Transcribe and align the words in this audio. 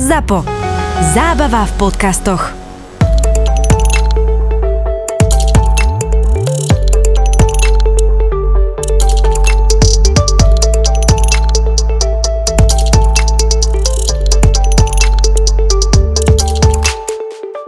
ZAPO. 0.00 0.48
Zábava 1.12 1.68
v 1.68 1.72
podcastoch. 1.76 2.56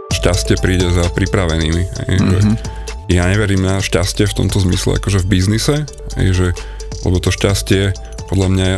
šťastie 0.09 0.57
príde 0.57 0.89
za 0.89 1.05
pripravenými. 1.13 1.83
Mm-hmm. 1.85 2.55
ja 3.13 3.29
neverím 3.29 3.61
na 3.61 3.77
šťastie 3.77 4.25
v 4.25 4.33
tomto 4.33 4.57
zmysle, 4.57 4.97
akože 4.97 5.21
v 5.21 5.29
biznise, 5.29 5.85
že, 6.17 6.57
lebo 7.05 7.21
to 7.21 7.29
šťastie 7.29 7.93
podľa 8.25 8.49
mňa 8.49 8.69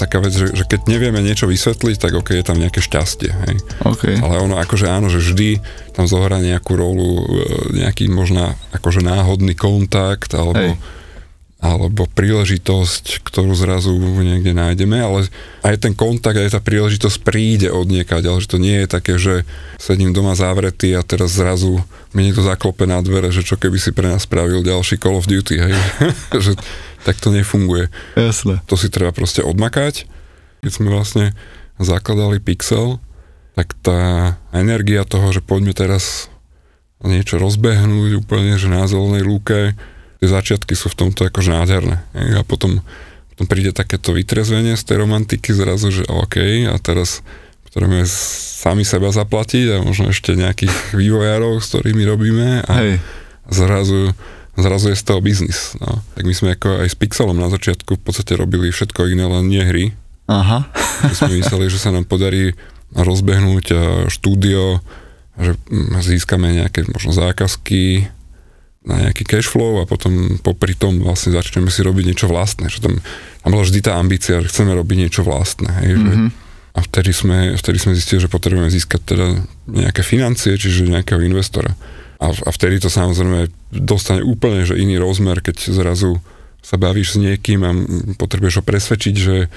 taká 0.00 0.24
vec, 0.24 0.32
že, 0.32 0.56
že 0.56 0.64
keď 0.64 0.88
nevieme 0.88 1.20
niečo 1.20 1.44
vysvetliť, 1.44 1.96
tak 2.00 2.12
ok, 2.16 2.40
je 2.40 2.44
tam 2.46 2.56
nejaké 2.56 2.80
šťastie. 2.80 3.28
Hej. 3.28 3.56
Okay. 3.84 4.16
Ale 4.16 4.40
ono 4.40 4.56
akože 4.56 4.88
áno, 4.88 5.12
že 5.12 5.20
vždy 5.20 5.60
tam 5.92 6.08
zohrá 6.08 6.40
nejakú 6.40 6.72
rolu, 6.72 7.20
e, 7.20 7.84
nejaký 7.84 8.08
možná 8.08 8.56
akože 8.72 9.04
náhodný 9.04 9.52
kontakt, 9.52 10.32
alebo 10.32 10.72
Hej 10.72 10.98
alebo 11.60 12.08
príležitosť, 12.08 13.20
ktorú 13.20 13.52
zrazu 13.52 13.92
niekde 14.24 14.56
nájdeme, 14.56 14.96
ale 14.96 15.28
aj 15.60 15.76
ten 15.76 15.92
kontakt, 15.92 16.40
aj 16.40 16.56
tá 16.56 16.60
príležitosť 16.64 17.20
príde 17.20 17.68
od 17.68 17.84
niekaď, 17.84 18.32
ale 18.32 18.40
že 18.40 18.48
to 18.48 18.56
nie 18.56 18.80
je 18.80 18.88
také, 18.88 19.20
že 19.20 19.44
sedím 19.76 20.16
doma 20.16 20.32
zavretý 20.32 20.96
a 20.96 21.04
teraz 21.04 21.36
zrazu 21.36 21.84
mi 22.16 22.24
niekto 22.24 22.40
zaklope 22.40 22.88
na 22.88 23.04
dvere, 23.04 23.28
že 23.28 23.44
čo 23.44 23.60
keby 23.60 23.76
si 23.76 23.92
pre 23.92 24.08
nás 24.08 24.24
spravil 24.24 24.64
ďalší 24.64 24.96
Call 24.96 25.20
of 25.20 25.28
Duty, 25.28 25.56
hej? 25.60 25.72
že 26.48 26.56
tak 27.04 27.16
to 27.18 27.32
nefunguje. 27.32 27.88
Jasne. 28.16 28.60
To 28.68 28.74
si 28.76 28.92
treba 28.92 29.12
proste 29.14 29.40
odmakať. 29.40 30.04
Keď 30.60 30.70
sme 30.72 30.92
vlastne 30.92 31.32
zakladali 31.80 32.40
Pixel, 32.40 33.00
tak 33.56 33.72
tá 33.80 34.36
energia 34.52 35.08
toho, 35.08 35.32
že 35.32 35.40
poďme 35.40 35.72
teraz 35.72 36.28
niečo 37.00 37.40
rozbehnúť 37.40 38.20
úplne, 38.20 38.60
že 38.60 38.68
na 38.68 38.84
zelenej 38.84 39.24
lúke, 39.24 39.72
tie 40.20 40.28
začiatky 40.28 40.76
sú 40.76 40.92
v 40.92 40.98
tomto 41.08 41.24
akože 41.24 41.50
nádherné. 41.56 42.04
A 42.36 42.44
potom, 42.44 42.84
potom 43.32 43.44
príde 43.48 43.72
takéto 43.72 44.12
vytrezvenie 44.12 44.76
z 44.76 44.84
tej 44.84 44.96
romantiky 45.00 45.56
zrazu, 45.56 45.88
že 45.88 46.04
OK, 46.04 46.68
a 46.68 46.76
teraz 46.76 47.24
potrebujeme 47.64 48.04
sami 48.60 48.84
seba 48.84 49.08
zaplatiť 49.08 49.66
a 49.72 49.76
možno 49.80 50.12
ešte 50.12 50.36
nejakých 50.36 50.92
vývojárov, 50.92 51.64
s 51.64 51.72
ktorými 51.72 52.04
robíme 52.04 52.48
a 52.68 52.72
Hej. 52.84 52.92
zrazu 53.48 54.12
zrazu 54.58 54.90
je 54.90 54.98
z 54.98 55.04
toho 55.06 55.20
biznis. 55.22 55.78
No. 55.78 56.02
Tak 56.18 56.24
my 56.26 56.34
sme 56.34 56.48
ako 56.58 56.82
aj 56.82 56.88
s 56.90 56.96
Pixelom 56.98 57.38
na 57.38 57.50
začiatku 57.50 57.98
v 57.98 58.02
podstate 58.02 58.34
robili 58.34 58.74
všetko 58.74 59.10
iné, 59.10 59.26
len 59.26 59.46
nie 59.46 59.62
hry. 59.62 59.84
Aha. 60.30 60.66
Že 61.10 61.14
sme 61.14 61.40
mysleli, 61.42 61.66
že 61.70 61.82
sa 61.82 61.90
nám 61.90 62.06
podarí 62.06 62.54
rozbehnúť 62.94 63.66
eh, 63.70 63.78
štúdio, 64.10 64.82
že 65.38 65.54
hm, 65.54 65.98
získame 66.02 66.58
nejaké 66.58 66.86
možno 66.90 67.14
zákazky, 67.14 68.10
na 68.80 68.96
nejaký 69.08 69.28
cash 69.28 69.48
flow 69.52 69.84
a 69.84 69.84
potom 69.84 70.40
popri 70.40 70.72
tom 70.72 71.04
vlastne 71.04 71.36
začneme 71.36 71.68
si 71.68 71.84
robiť 71.84 72.04
niečo 72.08 72.26
vlastné. 72.32 72.72
Že 72.72 72.78
tam, 72.80 72.94
tam 73.44 73.50
bola 73.52 73.64
vždy 73.68 73.80
tá 73.84 74.00
ambícia, 74.00 74.40
že 74.40 74.48
chceme 74.48 74.72
robiť 74.72 74.96
niečo 75.04 75.20
vlastné. 75.20 75.68
Hej, 75.84 75.90
mm-hmm. 76.00 76.08
že, 76.08 76.14
a 76.70 76.78
vtedy 76.88 77.10
sme, 77.12 77.38
vtedy 77.60 77.76
sme 77.76 77.92
zistili, 77.92 78.24
že 78.24 78.32
potrebujeme 78.32 78.72
získať 78.72 79.00
teda 79.04 79.26
nejaké 79.68 80.00
financie, 80.00 80.56
čiže 80.56 80.88
nejakého 80.88 81.20
investora. 81.20 81.76
A, 82.20 82.28
a 82.30 82.50
vtedy 82.52 82.76
to 82.78 82.92
samozrejme 82.92 83.48
dostane 83.72 84.20
úplne 84.20 84.68
že 84.68 84.76
iný 84.76 85.00
rozmer, 85.00 85.40
keď 85.40 85.72
zrazu 85.72 86.20
sa 86.60 86.76
bavíš 86.76 87.16
s 87.16 87.20
niekým 87.20 87.60
a 87.64 87.72
potrebuješ 88.20 88.60
ho 88.60 88.64
presvedčiť, 88.64 89.14
že 89.16 89.48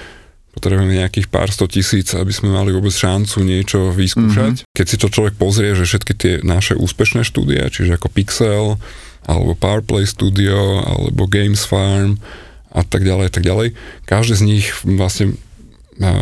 potrebujeme 0.56 0.96
nejakých 0.96 1.28
pár 1.28 1.50
sto 1.50 1.66
tisíc, 1.68 2.14
aby 2.14 2.30
sme 2.30 2.54
mali 2.54 2.70
vôbec 2.72 2.94
šancu 2.94 3.42
niečo 3.42 3.90
vyskúšať. 3.92 4.64
Mm-hmm. 4.64 4.72
Keď 4.72 4.86
si 4.86 4.96
to 4.96 5.12
človek 5.12 5.34
pozrie, 5.36 5.74
že 5.76 5.84
všetky 5.84 6.12
tie 6.14 6.32
naše 6.46 6.78
úspešné 6.78 7.26
štúdia, 7.26 7.68
čiže 7.68 7.98
ako 7.98 8.08
Pixel, 8.08 8.66
alebo 9.26 9.58
Powerplay 9.58 10.06
Studio, 10.06 10.80
alebo 10.86 11.26
Games 11.26 11.66
Farm 11.66 12.22
a 12.70 12.86
tak 12.86 13.02
ďalej, 13.02 13.34
tak 13.34 13.44
ďalej. 13.44 13.74
Každý 14.06 14.34
z 14.38 14.42
nich 14.46 14.66
vlastne 14.86 15.34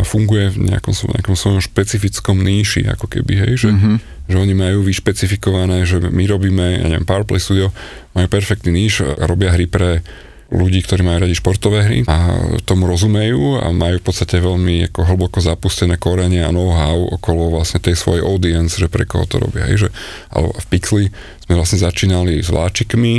funguje 0.05 0.53
v 0.53 0.69
nejakom, 0.69 0.93
nejakom 0.93 1.33
svojom 1.33 1.61
špecifickom 1.65 2.45
níši, 2.45 2.85
ako 2.93 3.09
keby, 3.09 3.33
hej, 3.41 3.53
že, 3.57 3.71
mm-hmm. 3.73 3.97
že 4.29 4.37
oni 4.37 4.55
majú 4.55 4.85
vyšpecifikované, 4.85 5.89
že 5.89 5.97
my 5.97 6.25
robíme, 6.29 6.85
ja 6.85 6.87
neviem, 6.93 7.09
Powerplay 7.09 7.41
Studio 7.41 7.73
majú 8.13 8.29
perfektný 8.29 8.69
níž 8.69 9.01
a 9.01 9.25
robia 9.25 9.49
hry 9.49 9.65
pre 9.65 10.05
ľudí, 10.53 10.85
ktorí 10.85 11.01
majú 11.01 11.25
radi 11.25 11.33
športové 11.33 11.79
hry 11.89 11.99
a 12.05 12.37
tomu 12.69 12.85
rozumejú 12.85 13.65
a 13.65 13.73
majú 13.73 13.97
v 13.97 14.05
podstate 14.05 14.37
veľmi 14.37 14.93
ako 14.93 15.01
hlboko 15.09 15.41
zapustené 15.41 15.97
korene 15.97 16.45
a 16.45 16.53
know-how 16.53 17.09
okolo 17.17 17.57
vlastne 17.57 17.81
tej 17.81 17.97
svojej 17.97 18.21
audience, 18.21 18.77
že 18.77 18.93
pre 18.93 19.09
koho 19.09 19.25
to 19.25 19.41
robia. 19.41 19.65
Hej, 19.65 19.89
že, 19.89 19.91
alebo 20.29 20.53
v 20.53 20.67
Pixli 20.69 21.05
sme 21.49 21.57
vlastne 21.57 21.81
začínali 21.81 22.45
s 22.45 22.53
vláčikmi 22.53 23.15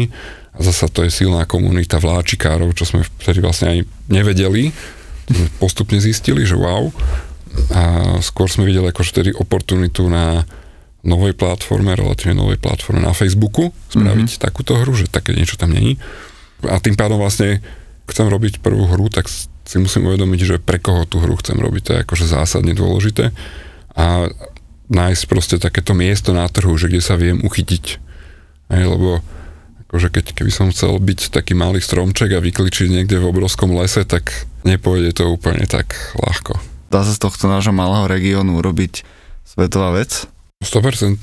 a 0.54 0.60
zasa 0.62 0.86
to 0.86 1.02
je 1.02 1.10
silná 1.10 1.50
komunita 1.50 1.98
vláčikárov, 1.98 2.78
čo 2.78 2.86
sme 2.86 3.02
vtedy 3.02 3.42
vlastne 3.42 3.74
ani 3.74 3.82
nevedeli. 4.14 4.70
Postupne 5.62 6.00
zistili, 6.02 6.44
že 6.44 6.58
wow. 6.58 6.92
A 7.70 8.16
skôr 8.20 8.50
sme 8.50 8.66
videli 8.66 8.90
ako 8.90 9.06
vtedy 9.06 9.30
oportunitu 9.32 10.10
na 10.10 10.44
novej 11.04 11.36
platforme, 11.36 11.94
relatívne 11.94 12.40
novej 12.40 12.58
platforme 12.58 13.04
na 13.04 13.12
Facebooku 13.12 13.76
spraviť 13.92 14.30
mm-hmm. 14.40 14.44
takúto 14.44 14.80
hru, 14.80 14.96
že 14.96 15.12
také 15.12 15.36
niečo 15.36 15.60
tam 15.60 15.76
není 15.76 16.00
a 16.68 16.80
tým 16.80 16.96
pádom 16.96 17.20
vlastne 17.20 17.60
chcem 18.08 18.28
robiť 18.28 18.64
prvú 18.64 18.88
hru, 18.88 19.08
tak 19.12 19.28
si 19.64 19.78
musím 19.80 20.12
uvedomiť, 20.12 20.40
že 20.44 20.56
pre 20.60 20.80
koho 20.80 21.08
tú 21.08 21.24
hru 21.24 21.40
chcem 21.40 21.56
robiť, 21.56 21.82
to 21.84 21.92
je 21.96 22.04
akože 22.04 22.26
zásadne 22.28 22.76
dôležité 22.76 23.32
a 23.96 24.28
nájsť 24.92 25.24
proste 25.32 25.56
takéto 25.60 25.96
miesto 25.96 26.36
na 26.36 26.46
trhu, 26.52 26.76
že 26.76 26.92
kde 26.92 27.00
sa 27.00 27.16
viem 27.16 27.40
uchytiť. 27.40 27.86
Hej, 28.72 28.84
lebo 28.84 29.24
akože 29.88 30.08
keď, 30.12 30.26
keby 30.36 30.52
som 30.52 30.68
chcel 30.76 31.00
byť 31.00 31.32
taký 31.32 31.56
malý 31.56 31.80
stromček 31.80 32.36
a 32.36 32.44
vykličiť 32.44 32.92
niekde 32.92 33.24
v 33.24 33.30
obrovskom 33.32 33.72
lese, 33.72 34.04
tak 34.04 34.48
nepôjde 34.64 35.16
to 35.16 35.30
úplne 35.32 35.64
tak 35.68 35.96
ľahko. 36.18 36.60
Dá 36.90 37.04
sa 37.04 37.12
z 37.16 37.20
tohto 37.20 37.48
nášho 37.48 37.74
malého 37.74 38.06
regiónu 38.08 38.60
urobiť 38.60 39.04
svetová 39.44 39.96
vec? 39.96 40.28
100%. 40.64 41.20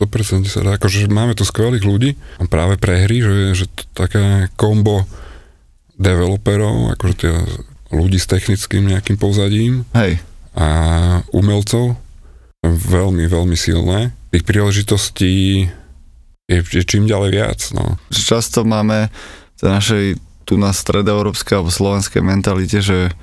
100% 0.00 0.48
sa 0.48 0.60
dá, 0.64 0.80
akože 0.80 1.12
máme 1.12 1.36
tu 1.36 1.44
skvelých 1.44 1.84
ľudí 1.84 2.10
a 2.40 2.48
práve 2.48 2.80
pre 2.80 3.04
hry, 3.04 3.20
že, 3.20 3.36
že 3.52 3.64
to 3.68 3.84
také 3.92 4.48
kombo 4.56 5.04
developerov, 6.00 6.96
akože 6.96 7.14
tie 7.20 7.34
ľudí 7.92 8.16
s 8.16 8.24
technickým 8.24 8.88
nejakým 8.88 9.20
pozadím 9.20 9.84
Hej. 9.92 10.24
a 10.56 10.66
umelcov 11.36 12.00
veľmi, 12.64 13.28
veľmi 13.28 13.56
silné. 13.56 14.16
Tých 14.32 14.44
príležitostí 14.48 15.68
je, 16.48 16.58
je 16.64 16.82
čím 16.88 17.04
ďalej 17.04 17.30
viac. 17.36 17.60
No. 17.76 18.00
Často 18.08 18.64
máme 18.64 19.12
v 19.60 19.62
našej 19.68 20.06
tu 20.50 20.58
na 20.58 20.74
stredoeurópskej 20.74 21.62
alebo 21.62 21.70
slovenskej 21.70 22.18
mentalite, 22.26 22.82
že 22.82 23.14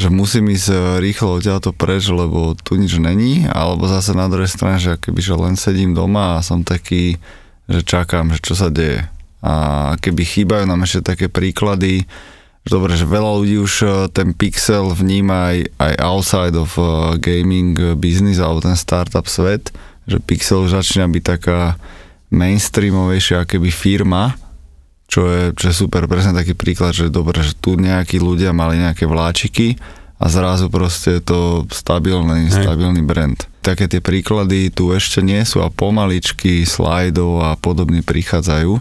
že 0.00 0.08
musím 0.08 0.48
ísť 0.50 0.68
e, 0.72 0.76
rýchlo 1.04 1.38
odtiaľto 1.38 1.76
preč, 1.76 2.08
lebo 2.08 2.56
tu 2.56 2.80
nič 2.80 2.96
není, 2.96 3.44
alebo 3.44 3.84
zase 3.84 4.16
na 4.16 4.26
druhej 4.26 4.48
strane, 4.48 4.80
že 4.80 4.96
keby 4.96 5.20
že 5.20 5.34
len 5.36 5.54
sedím 5.60 5.92
doma 5.92 6.40
a 6.40 6.44
som 6.44 6.64
taký, 6.64 7.20
že 7.68 7.84
čakám, 7.84 8.32
že 8.32 8.40
čo 8.40 8.56
sa 8.56 8.72
deje. 8.72 9.04
A 9.44 9.52
keby 10.00 10.22
chýbajú 10.24 10.64
nám 10.64 10.86
ešte 10.88 11.12
také 11.12 11.26
príklady, 11.28 12.08
že 12.62 12.70
dobre, 12.70 12.94
že 12.96 13.04
veľa 13.04 13.30
ľudí 13.42 13.56
už 13.60 13.74
e, 13.84 13.88
ten 14.10 14.32
pixel 14.32 14.96
vníma 14.96 15.52
aj, 15.52 15.58
aj 15.76 15.94
outside 16.00 16.56
of 16.56 16.72
e, 16.80 17.20
gaming 17.20 17.76
business 18.00 18.40
alebo 18.40 18.64
ten 18.64 18.78
startup 18.80 19.28
svet, 19.28 19.70
že 20.08 20.18
pixel 20.24 20.64
už 20.64 20.82
začína 20.82 21.04
byť 21.04 21.24
taká 21.36 21.76
mainstreamovejšia 22.32 23.44
keby 23.44 23.68
firma, 23.68 24.40
čo 25.12 25.28
je, 25.28 25.42
čo 25.52 25.64
je 25.68 25.74
super, 25.76 26.08
presne 26.08 26.32
taký 26.32 26.56
príklad, 26.56 26.96
že 26.96 27.12
dobre, 27.12 27.44
že 27.44 27.52
tu 27.52 27.76
nejakí 27.76 28.16
ľudia 28.16 28.56
mali 28.56 28.80
nejaké 28.80 29.04
vláčiky 29.04 29.76
a 30.16 30.24
zrazu 30.32 30.72
proste 30.72 31.20
je 31.20 31.22
to 31.28 31.40
stabilný, 31.68 32.48
Hej. 32.48 32.64
stabilný 32.64 33.04
brand. 33.04 33.36
Také 33.60 33.92
tie 33.92 34.00
príklady 34.00 34.72
tu 34.72 34.88
ešte 34.96 35.20
nie 35.20 35.44
sú 35.44 35.60
a 35.60 35.68
pomaličky 35.68 36.64
slajdov 36.64 37.44
a 37.44 37.50
podobne 37.60 38.00
prichádzajú. 38.00 38.80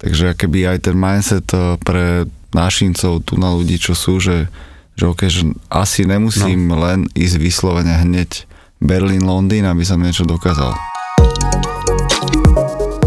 Takže 0.00 0.32
keby 0.40 0.72
aj 0.72 0.88
ten 0.88 0.96
mindset 0.96 1.44
eh, 1.52 1.76
pre 1.84 2.24
nášincov 2.56 3.28
tu 3.28 3.36
na 3.36 3.52
ľudí, 3.52 3.76
čo 3.76 3.92
sú, 3.92 4.24
že, 4.24 4.48
že, 4.96 5.04
okay, 5.04 5.28
že 5.28 5.52
asi 5.68 6.08
nemusím 6.08 6.72
no. 6.72 6.80
len 6.80 7.12
ísť 7.12 7.36
vyslovene 7.36 7.92
hneď 7.92 8.48
Berlín, 8.80 9.28
Londýn, 9.28 9.68
aby 9.68 9.84
som 9.84 10.00
niečo 10.00 10.24
dokázal. 10.24 10.97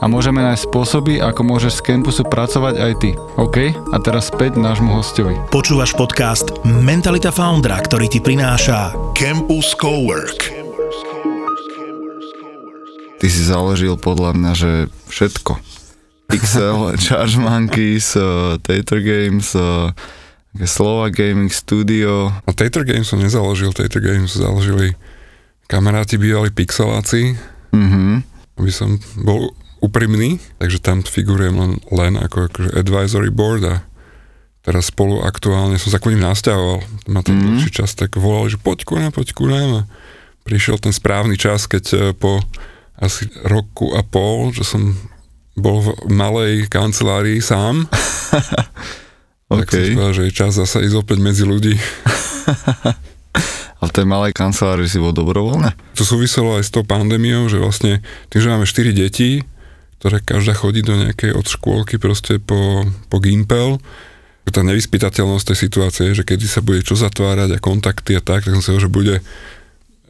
a 0.00 0.08
môžeme 0.08 0.40
nájsť 0.40 0.72
spôsoby, 0.72 1.20
ako 1.20 1.44
môžeš 1.44 1.84
z 1.84 1.84
campusu 1.84 2.24
pracovať 2.24 2.74
aj 2.80 2.92
ty. 2.96 3.10
OK? 3.36 3.76
A 3.92 3.96
teraz 4.00 4.32
späť 4.32 4.56
nášmu 4.56 4.96
hostovi. 4.96 5.36
Počúvaš 5.52 5.92
podcast 5.92 6.48
Mentalita 6.64 7.28
Foundra, 7.28 7.76
ktorý 7.76 8.08
ti 8.08 8.24
prináša 8.24 8.96
Campus 9.12 9.76
Cowork. 9.76 10.48
Ty 13.20 13.26
si 13.28 13.42
založil 13.44 14.00
podľa 14.00 14.32
mňa, 14.32 14.52
že 14.56 14.70
všetko. 15.12 15.60
Pixel, 16.32 16.76
Charge 17.04 17.36
Monkeys, 17.36 18.16
uh, 18.16 18.56
Tater 18.64 19.04
Games, 19.04 19.52
uh, 19.52 19.92
Slova 20.64 21.12
Gaming 21.12 21.52
Studio. 21.52 22.32
A 22.32 22.50
Tater 22.56 22.88
Games 22.88 23.04
som 23.04 23.20
nezaložil, 23.20 23.76
Tater 23.76 24.00
Games 24.00 24.32
založili 24.32 24.96
kamaráti 25.68 26.16
bývali 26.16 26.48
pixeláci, 26.48 27.36
Mhm. 27.74 28.33
Aby 28.58 28.70
som 28.70 28.96
bol 29.20 29.52
úprimný, 29.84 30.40
takže 30.56 30.80
tam 30.80 31.04
figurujem 31.04 31.54
len, 31.54 31.72
len 31.92 32.14
ako 32.16 32.48
akože 32.48 32.70
advisory 32.72 33.28
board 33.28 33.62
a 33.68 33.76
teraz 34.64 34.88
spolu 34.88 35.20
aktuálne 35.20 35.76
som 35.76 35.92
sa 35.92 36.00
ku 36.00 36.08
ním 36.08 36.24
nasťahoval, 36.24 36.80
ma 37.12 37.20
tam 37.20 37.36
mm. 37.36 37.44
dlhší 37.44 37.70
čas 37.70 37.92
tak 37.92 38.16
volali, 38.16 38.56
že 38.56 38.58
poď 38.58 38.78
ku 38.88 38.96
nám, 38.96 39.12
poď 39.12 39.28
ku 39.36 39.44
nám 39.44 39.84
a 39.84 39.88
prišiel 40.48 40.80
ten 40.80 40.92
správny 40.96 41.36
čas, 41.36 41.68
keď 41.68 41.84
e, 41.92 41.96
po 42.16 42.40
asi 42.96 43.28
roku 43.44 43.92
a 43.92 44.00
pol, 44.00 44.56
že 44.56 44.64
som 44.64 44.96
bol 45.54 45.84
v 45.84 45.88
malej 46.08 46.70
kancelárii 46.72 47.44
sám, 47.44 47.84
tak 49.52 49.68
som 49.68 49.84
povedal, 49.92 50.16
že 50.16 50.24
je 50.30 50.32
čas 50.32 50.56
zasa 50.56 50.80
ísť 50.80 50.96
opäť 50.96 51.18
medzi 51.20 51.44
ľudí. 51.44 51.76
A 53.82 53.82
v 53.90 53.94
tej 53.94 54.06
malej 54.08 54.32
kancelárii 54.32 54.88
si 54.88 55.02
bol 55.02 55.12
dobrovoľne? 55.12 55.74
To 55.98 56.06
súviselo 56.06 56.56
aj 56.56 56.64
s 56.66 56.72
tou 56.72 56.86
pandémiou, 56.86 57.50
že 57.50 57.60
vlastne 57.60 58.00
tým, 58.32 58.40
že 58.40 58.48
máme 58.48 58.64
4 58.64 58.94
deti, 58.94 59.44
ktoré 60.00 60.24
každá 60.24 60.56
chodí 60.56 60.80
do 60.80 60.96
nejakej 60.96 61.36
od 61.36 61.44
škôlky 61.44 62.00
proste 62.00 62.40
po, 62.40 62.86
po 63.12 63.18
Gimpel, 63.20 63.82
tá 64.54 64.62
nevyspytateľnosť 64.62 65.50
tej 65.50 65.58
situácie, 65.58 66.06
že 66.14 66.22
kedy 66.22 66.46
sa 66.46 66.62
bude 66.62 66.84
čo 66.86 66.94
zatvárať 66.94 67.56
a 67.56 67.62
kontakty 67.62 68.14
a 68.14 68.22
tak, 68.22 68.46
tak 68.46 68.54
som 68.54 68.62
si 68.62 68.70
hovoril, 68.70 68.86
že 68.86 68.92
bude 68.92 69.16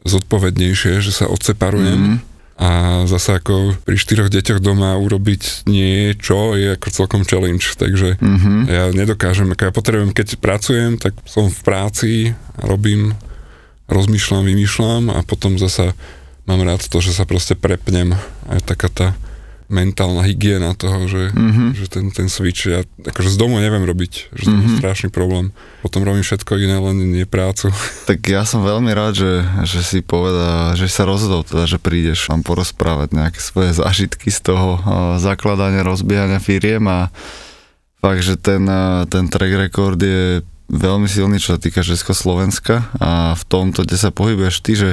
zodpovednejšie, 0.05 1.01
že 1.01 1.11
sa 1.11 1.25
odseparujem. 1.25 2.21
Mhm. 2.21 2.34
A 2.55 2.69
zase 3.03 3.35
ako 3.35 3.75
pri 3.83 3.95
štyroch 3.95 4.31
deťoch 4.31 4.63
doma 4.63 4.95
urobiť 4.95 5.67
niečo 5.67 6.55
je 6.55 6.71
ako 6.71 6.87
celkom 6.89 7.21
challenge, 7.21 7.75
takže 7.75 8.15
Mhm. 8.15 8.51
ja 8.65 8.83
nedokážem, 8.89 9.51
ako 9.51 9.61
ja 9.61 9.71
potrebujem, 9.71 10.11
keď 10.11 10.39
pracujem, 10.39 10.95
tak 10.95 11.11
som 11.27 11.47
v 11.47 11.59
práci, 11.61 12.11
robím, 12.55 13.11
rozmýšľam, 13.85 14.47
vymýšľam 14.47 15.03
a 15.11 15.19
potom 15.21 15.55
zasa 15.55 15.91
mám 16.45 16.63
rád 16.63 16.81
to, 16.81 16.97
že 16.97 17.11
sa 17.11 17.27
proste 17.27 17.53
prepnem. 17.53 18.15
Aj 18.47 18.61
taká 18.61 18.87
tá 18.87 19.07
mentálna 19.67 20.21
hygiena 20.21 20.71
toho, 20.71 21.05
že, 21.05 21.29
Mhm. 21.29 21.73
že 21.73 21.85
ten, 21.87 22.05
ten 22.09 22.27
switch, 22.27 22.65
ja 22.65 22.81
akože 23.01 23.27
z 23.27 23.37
domu 23.37 23.57
neviem 23.57 23.81
robiť, 23.81 24.29
že 24.31 24.43
to 24.43 24.53
je 24.53 24.67
Mhm. 24.67 24.77
strašný 24.77 25.09
problém. 25.09 25.49
Potom 25.81 26.01
robím 26.01 26.21
všetko 26.21 26.57
iné, 26.57 26.75
len 26.75 26.97
nie 27.11 27.25
prácu. 27.25 27.73
Tak 28.05 28.21
ja 28.23 28.41
som 28.41 28.61
veľmi 28.61 28.91
rád, 28.91 29.17
že, 29.17 29.33
že 29.63 29.81
si 29.81 29.99
povedal, 29.99 30.73
že 30.73 30.85
sa 30.85 31.03
rozhodol 31.03 31.41
teda, 31.41 31.65
že 31.65 31.77
prídeš 31.77 32.27
vám 32.27 32.41
porozprávať 32.41 33.11
nejaké 33.11 33.39
svoje 33.39 33.73
zážitky 33.73 34.29
z 34.29 34.39
toho 34.43 34.77
uh, 34.77 34.81
zakladania, 35.17 35.81
rozbiehania 35.81 36.37
firiem 36.37 36.85
a 36.85 37.09
fakt, 37.97 38.21
že 38.21 38.37
ten, 38.37 38.61
uh, 38.63 39.03
ten 39.03 39.25
track 39.25 39.53
record 39.59 39.97
je 39.97 40.41
veľmi 40.65 41.05
silný, 41.05 41.37
čo 41.37 41.53
sa 41.53 41.59
týka 41.59 41.81
Československa 41.81 42.89
a 42.95 43.09
v 43.33 43.43
tomto, 43.45 43.81
kde 43.81 43.97
sa 43.97 44.09
pohybuješ 44.09 44.55
ty, 44.61 44.73
že 44.73 44.89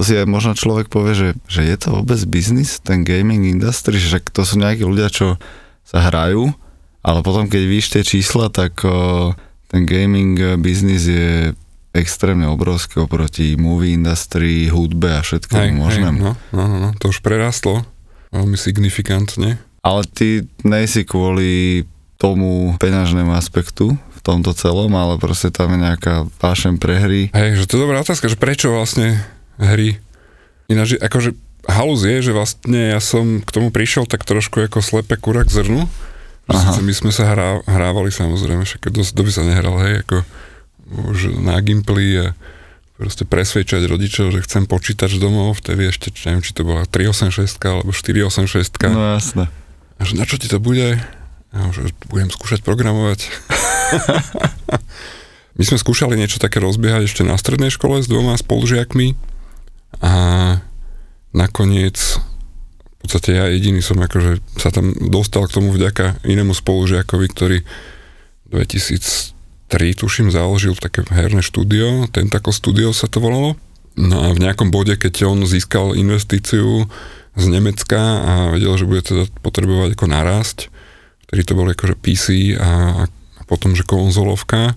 to 0.00 0.08
si 0.08 0.16
aj 0.16 0.24
možno 0.24 0.56
človek 0.56 0.88
povie, 0.88 1.12
že, 1.12 1.28
že 1.44 1.60
je 1.60 1.76
to 1.76 2.00
vôbec 2.00 2.16
biznis, 2.24 2.80
ten 2.80 3.04
gaming 3.04 3.44
industry, 3.44 4.00
že 4.00 4.24
to 4.32 4.48
sú 4.48 4.56
nejakí 4.56 4.80
ľudia, 4.80 5.12
čo 5.12 5.36
sa 5.84 6.08
hrajú, 6.08 6.56
ale 7.04 7.20
potom 7.20 7.52
keď 7.52 7.62
víš 7.68 7.92
tie 7.92 8.00
čísla, 8.00 8.48
tak 8.48 8.80
uh, 8.80 9.36
ten 9.68 9.84
gaming 9.84 10.56
biznis 10.56 11.04
je 11.04 11.52
extrémne 11.92 12.48
obrovský 12.48 13.04
oproti 13.04 13.60
movie 13.60 13.92
industry, 13.92 14.72
hudbe 14.72 15.20
a 15.20 15.20
všetkému 15.20 15.76
možnému. 15.76 16.16
no, 16.16 16.32
no, 16.56 16.64
no, 16.64 16.76
no, 16.80 16.88
to 16.96 17.12
už 17.12 17.20
prerastlo 17.20 17.84
veľmi 18.32 18.56
signifikantne. 18.56 19.60
Ale 19.84 20.08
ty 20.08 20.48
nejsi 20.64 21.04
kvôli 21.04 21.84
tomu 22.16 22.72
peňažnému 22.80 23.36
aspektu 23.36 24.00
v 24.00 24.20
tomto 24.24 24.56
celom, 24.56 24.96
ale 24.96 25.20
proste 25.20 25.52
tam 25.52 25.76
je 25.76 25.78
nejaká 25.84 26.24
vášem 26.40 26.80
pre 26.80 26.96
hry. 26.96 27.20
Hej, 27.36 27.60
že 27.60 27.68
to 27.68 27.76
je 27.76 27.84
dobrá 27.84 28.00
otázka, 28.00 28.32
že 28.32 28.40
prečo 28.40 28.72
vlastne 28.72 29.20
hry 29.60 30.00
ináč, 30.70 30.96
akože 30.96 31.34
halus 31.66 32.06
je, 32.06 32.30
že 32.30 32.32
vlastne 32.32 32.96
ja 32.96 33.00
som 33.02 33.42
k 33.42 33.50
tomu 33.50 33.74
prišiel 33.74 34.06
tak 34.06 34.24
trošku 34.24 34.64
ako 34.64 34.80
slepe 34.80 35.18
kura 35.18 35.42
k 35.44 35.50
zrnu. 35.50 35.90
Síce 36.50 36.82
my 36.82 36.90
sme 36.90 37.12
sa 37.14 37.30
hrá, 37.30 37.62
hrávali 37.62 38.10
samozrejme, 38.10 38.66
však 38.66 38.90
dosť 38.90 39.12
doby 39.14 39.30
sa 39.30 39.46
nehral, 39.46 39.78
hej, 39.86 40.02
ako 40.02 40.26
už 41.14 41.38
na 41.38 41.54
Gimply 41.62 42.18
a 42.18 42.26
proste 42.98 43.22
presvedčať 43.22 43.86
rodičov, 43.86 44.34
že 44.34 44.42
chcem 44.42 44.66
počítač 44.66 45.14
domov, 45.22 45.62
vtedy 45.62 45.94
ešte, 45.94 46.10
neviem, 46.26 46.42
či 46.42 46.50
to 46.50 46.66
bola 46.66 46.90
386 46.90 47.54
alebo 47.62 47.94
486. 47.94 48.90
No 48.90 49.14
jasné. 49.14 49.46
A 49.96 50.02
že 50.02 50.18
na 50.18 50.26
čo 50.26 50.42
ti 50.42 50.50
to 50.50 50.58
bude? 50.58 50.98
A 51.54 51.56
že 51.70 51.94
budem 52.10 52.34
skúšať 52.34 52.66
programovať. 52.66 53.30
My 55.58 55.62
sme 55.62 55.78
skúšali 55.78 56.18
niečo 56.18 56.42
také 56.42 56.58
rozbiehať 56.58 57.06
ešte 57.06 57.22
na 57.22 57.38
strednej 57.38 57.70
škole 57.70 58.02
s 58.02 58.10
dvoma 58.10 58.34
spolužiakmi 58.34 59.29
a 59.98 60.12
nakoniec 61.32 61.98
v 61.98 62.96
podstate 63.00 63.32
ja 63.32 63.48
jediný 63.48 63.80
som 63.80 63.96
akože 63.96 64.44
sa 64.60 64.70
tam 64.70 64.92
dostal 64.92 65.48
k 65.48 65.56
tomu 65.56 65.72
vďaka 65.72 66.20
inému 66.22 66.52
spolužiakovi, 66.52 67.26
ktorý 67.32 67.58
2003 68.52 69.32
tuším 69.96 70.28
založil 70.28 70.76
také 70.76 71.06
herné 71.08 71.40
štúdio, 71.40 72.06
Tentacle 72.12 72.52
Studio 72.52 72.92
sa 72.92 73.08
to 73.08 73.22
volalo. 73.22 73.56
No 73.96 74.16
a 74.22 74.36
v 74.36 74.42
nejakom 74.42 74.70
bode, 74.70 74.94
keď 74.94 75.26
on 75.26 75.42
získal 75.48 75.98
investíciu 75.98 76.86
z 77.34 77.44
Nemecka 77.46 77.98
a 77.98 78.32
vedel, 78.54 78.74
že 78.76 78.86
bude 78.86 79.02
teda 79.02 79.24
potrebovať 79.42 79.96
ako 79.96 80.06
narásť, 80.06 80.58
ktorý 81.26 81.42
to 81.46 81.52
bol 81.56 81.66
akože 81.66 81.94
PC 81.98 82.26
a, 82.58 83.04
a 83.06 83.42
potom, 83.46 83.72
že 83.72 83.86
konzolovka, 83.86 84.74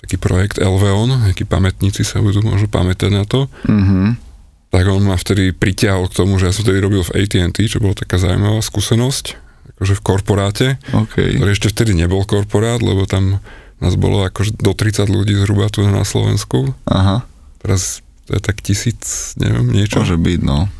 taký 0.00 0.18
projekt 0.18 0.58
Elveon, 0.58 1.30
nejakí 1.30 1.46
pamätníci 1.46 2.02
sa 2.02 2.18
budú 2.22 2.42
možno 2.42 2.66
pamätať 2.66 3.10
na 3.12 3.28
to, 3.28 3.46
Mhm. 3.68 4.31
Tak 4.72 4.88
on 4.88 5.04
ma 5.04 5.20
vtedy 5.20 5.52
pritiahol 5.52 6.08
k 6.08 6.24
tomu, 6.24 6.40
že 6.40 6.48
ja 6.48 6.52
som 6.56 6.64
vtedy 6.64 6.80
robil 6.80 7.04
v 7.04 7.12
AT&T, 7.12 7.60
čo 7.68 7.78
bola 7.78 7.92
taká 7.92 8.16
zaujímavá 8.16 8.64
skúsenosť, 8.64 9.36
akože 9.76 9.94
v 9.94 10.02
korporáte, 10.02 10.66
OK. 10.96 11.20
ktorý 11.20 11.50
ešte 11.52 11.68
vtedy 11.68 11.92
nebol 11.92 12.24
korporát, 12.24 12.80
lebo 12.80 13.04
tam 13.04 13.44
nás 13.84 14.00
bolo 14.00 14.24
akože 14.24 14.56
do 14.56 14.72
30 14.72 15.12
ľudí 15.12 15.36
zhruba 15.36 15.68
tu 15.68 15.84
na 15.84 16.08
Slovensku, 16.08 16.72
Aha, 16.88 17.28
teraz 17.60 18.00
to 18.24 18.38
je 18.38 18.40
tak 18.40 18.64
tisíc, 18.64 19.36
neviem, 19.36 19.68
niečo. 19.68 20.00
môže 20.00 20.16
byť, 20.16 20.40
no. 20.40 20.72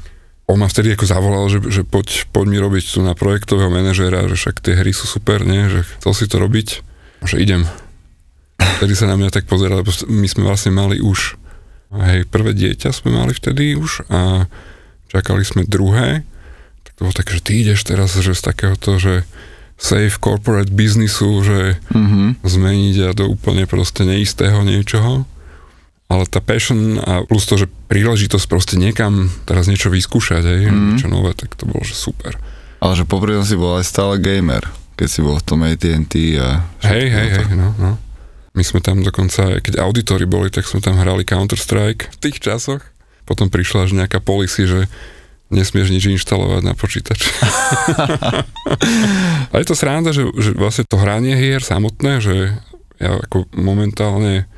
On 0.49 0.57
ma 0.59 0.67
vtedy 0.67 0.97
ako 0.97 1.07
zavolal, 1.07 1.45
že, 1.53 1.61
že 1.69 1.83
poď, 1.85 2.27
poď 2.33 2.47
mi 2.49 2.59
robiť 2.59 2.85
tu 2.97 2.99
na 3.05 3.13
projektového 3.13 3.69
manažéra, 3.69 4.27
že 4.27 4.41
však 4.41 4.65
tie 4.65 4.75
hry 4.79 4.91
sú 4.91 5.05
super, 5.07 5.45
nie? 5.45 5.69
že 5.71 5.87
chcel 6.01 6.13
si 6.17 6.25
to 6.27 6.41
robiť, 6.41 6.69
že 7.29 7.37
idem. 7.39 7.69
Vtedy 8.79 8.95
sa 8.95 9.11
na 9.11 9.19
mňa 9.19 9.31
tak 9.31 9.45
pozeral, 9.47 9.83
lebo 9.83 9.91
my 10.07 10.27
sme 10.27 10.43
vlastne 10.47 10.75
mali 10.75 10.99
už, 10.99 11.39
hej, 11.95 12.25
prvé 12.25 12.53
dieťa 12.53 12.91
sme 12.91 13.13
mali 13.13 13.33
vtedy 13.33 13.77
už 13.77 14.09
a 14.09 14.49
čakali 15.09 15.45
sme 15.45 15.63
druhé, 15.65 16.25
tak 16.83 16.93
to 16.97 17.01
bolo 17.05 17.15
také, 17.15 17.37
že 17.37 17.45
ty 17.45 17.53
ideš 17.61 17.85
teraz, 17.85 18.15
že 18.15 18.33
z 18.33 18.43
takéhoto, 18.43 18.97
že 18.97 19.29
safe 19.77 20.17
corporate 20.17 20.71
biznisu, 20.71 21.43
že 21.43 21.61
Mhm. 21.91 22.41
zmeniť 22.41 22.97
a 23.03 23.09
do 23.13 23.27
úplne 23.27 23.67
proste 23.67 24.07
neistého 24.07 24.63
niečoho. 24.63 25.27
Ale 26.07 26.29
tá 26.29 26.39
passion 26.39 27.01
a 27.01 27.25
plus 27.25 27.49
to, 27.49 27.57
že 27.57 27.67
príležitosť 27.89 28.45
proste 28.47 28.77
niekam 28.77 29.33
teraz 29.43 29.65
niečo 29.65 29.89
vyskúšať, 29.89 30.43
hej, 30.45 30.63
Mhm. 30.69 30.77
niečo 30.95 31.09
nové, 31.09 31.33
tak 31.35 31.57
to 31.57 31.65
bolo, 31.67 31.83
že 31.83 31.97
super. 31.97 32.37
Ale 32.79 32.95
že 32.95 33.05
popri 33.05 33.33
si 33.43 33.57
bol 33.57 33.81
aj 33.81 33.87
stále 33.87 34.21
gamer, 34.21 34.63
keď 34.95 35.09
si 35.09 35.21
bol 35.25 35.39
v 35.39 35.47
tom 35.47 35.63
AT&T 35.63 36.15
a... 36.37 36.63
Hej, 36.85 37.05
hej, 37.11 37.29
hej, 37.33 37.47
no, 37.57 37.73
no. 37.79 37.97
My 38.53 38.61
sme 38.61 38.85
tam 38.85 39.01
dokonca, 39.01 39.65
keď 39.65 39.81
auditory 39.81 40.29
boli, 40.29 40.53
tak 40.53 40.69
sme 40.69 40.85
tam 40.85 41.01
hrali 41.01 41.25
Counter-Strike 41.25 42.13
v 42.13 42.17
tých 42.21 42.37
časoch. 42.37 42.85
Potom 43.25 43.49
prišla 43.49 43.89
až 43.89 43.97
nejaká 43.97 44.21
policy, 44.21 44.69
že 44.69 44.93
nesmieš 45.49 45.93
nič 45.93 46.05
inštalovať 46.09 46.63
na 46.65 46.75
počítač. 46.77 47.21
a 49.53 49.55
je 49.57 49.67
to 49.69 49.77
sranda, 49.77 50.13
že, 50.13 50.29
že 50.37 50.53
vlastne 50.57 50.85
to 50.85 51.01
hranie 51.01 51.37
hier 51.37 51.65
samotné, 51.65 52.21
že 52.21 52.57
ja 53.01 53.21
ako 53.21 53.49
momentálne 53.57 54.49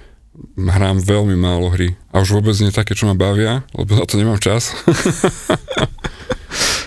hrám 0.58 1.02
veľmi 1.02 1.38
málo 1.38 1.70
hry. 1.70 1.94
A 2.10 2.22
už 2.22 2.38
vôbec 2.38 2.54
nie 2.58 2.74
také, 2.74 2.98
čo 2.98 3.06
ma 3.06 3.14
bavia, 3.14 3.62
lebo 3.74 3.94
za 3.94 4.06
to 4.06 4.18
nemám 4.18 4.42
čas. 4.42 4.70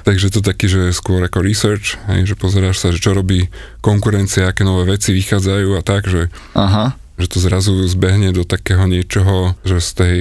Takže 0.08 0.32
to 0.32 0.40
taký, 0.40 0.72
že 0.72 0.96
skôr 0.96 1.20
ako 1.20 1.44
research, 1.44 2.00
hej, 2.08 2.32
že 2.32 2.40
pozeráš 2.40 2.80
sa, 2.80 2.96
že 2.96 3.04
čo 3.04 3.12
robí 3.12 3.52
konkurencia, 3.84 4.48
aké 4.48 4.64
nové 4.64 4.96
veci 4.96 5.12
vychádzajú 5.12 5.76
a 5.76 5.84
tak, 5.84 6.08
že, 6.08 6.32
Aha. 6.56 6.96
že 7.20 7.28
to 7.28 7.44
zrazu 7.44 7.76
zbehne 7.92 8.32
do 8.32 8.48
takého 8.48 8.88
niečoho, 8.88 9.60
že 9.68 9.84
z 9.84 9.92
tej, 9.92 10.18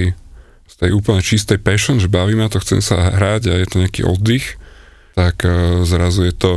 z 0.67 0.73
tej 0.75 0.91
úplne 0.91 1.23
čistej 1.23 1.63
passion, 1.63 2.03
že 2.03 2.11
baví 2.11 2.35
ma 2.35 2.51
to, 2.51 2.59
chcem 2.59 2.83
sa 2.83 3.15
hrať 3.15 3.47
a 3.47 3.63
je 3.63 3.67
to 3.71 3.79
nejaký 3.79 4.03
oddych, 4.03 4.59
tak 5.15 5.47
uh, 5.47 5.87
zrazu 5.87 6.27
je 6.27 6.35
to, 6.35 6.53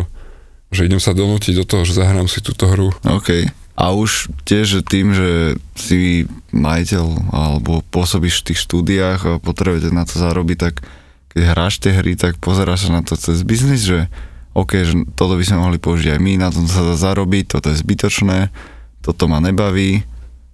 že 0.75 0.91
idem 0.91 0.99
sa 0.99 1.15
donútiť 1.15 1.55
do 1.55 1.63
toho, 1.63 1.87
že 1.87 2.03
zahrám 2.03 2.27
si 2.27 2.43
túto 2.43 2.67
hru. 2.67 2.91
OK. 3.07 3.47
A 3.79 3.95
už 3.95 4.27
tiež 4.43 4.83
tým, 4.91 5.15
že 5.15 5.55
si 5.79 6.27
majiteľ 6.51 7.31
alebo 7.31 7.87
pôsobíš 7.95 8.43
v 8.43 8.47
tých 8.51 8.67
štúdiách 8.67 9.21
a 9.23 9.33
potrebujete 9.39 9.95
na 9.95 10.03
to 10.03 10.19
zarobiť, 10.19 10.59
tak 10.59 10.83
keď 11.31 11.43
hráš 11.55 11.79
tie 11.79 11.95
hry, 11.95 12.19
tak 12.19 12.43
pozeráš 12.43 12.91
sa 12.91 12.99
na 12.99 13.03
to 13.07 13.15
cez 13.15 13.47
biznis, 13.47 13.87
že 13.87 14.11
OK, 14.51 14.83
že 14.83 14.95
toto 15.15 15.39
by 15.39 15.45
sme 15.47 15.63
mohli 15.63 15.79
použiť 15.79 16.19
aj 16.19 16.21
my, 16.21 16.33
na 16.43 16.51
tom 16.51 16.67
sa 16.67 16.83
dá 16.83 16.99
zarobiť, 16.99 17.55
toto 17.55 17.71
je 17.71 17.79
zbytočné, 17.79 18.51
toto 18.99 19.31
ma 19.31 19.39
nebaví. 19.39 20.03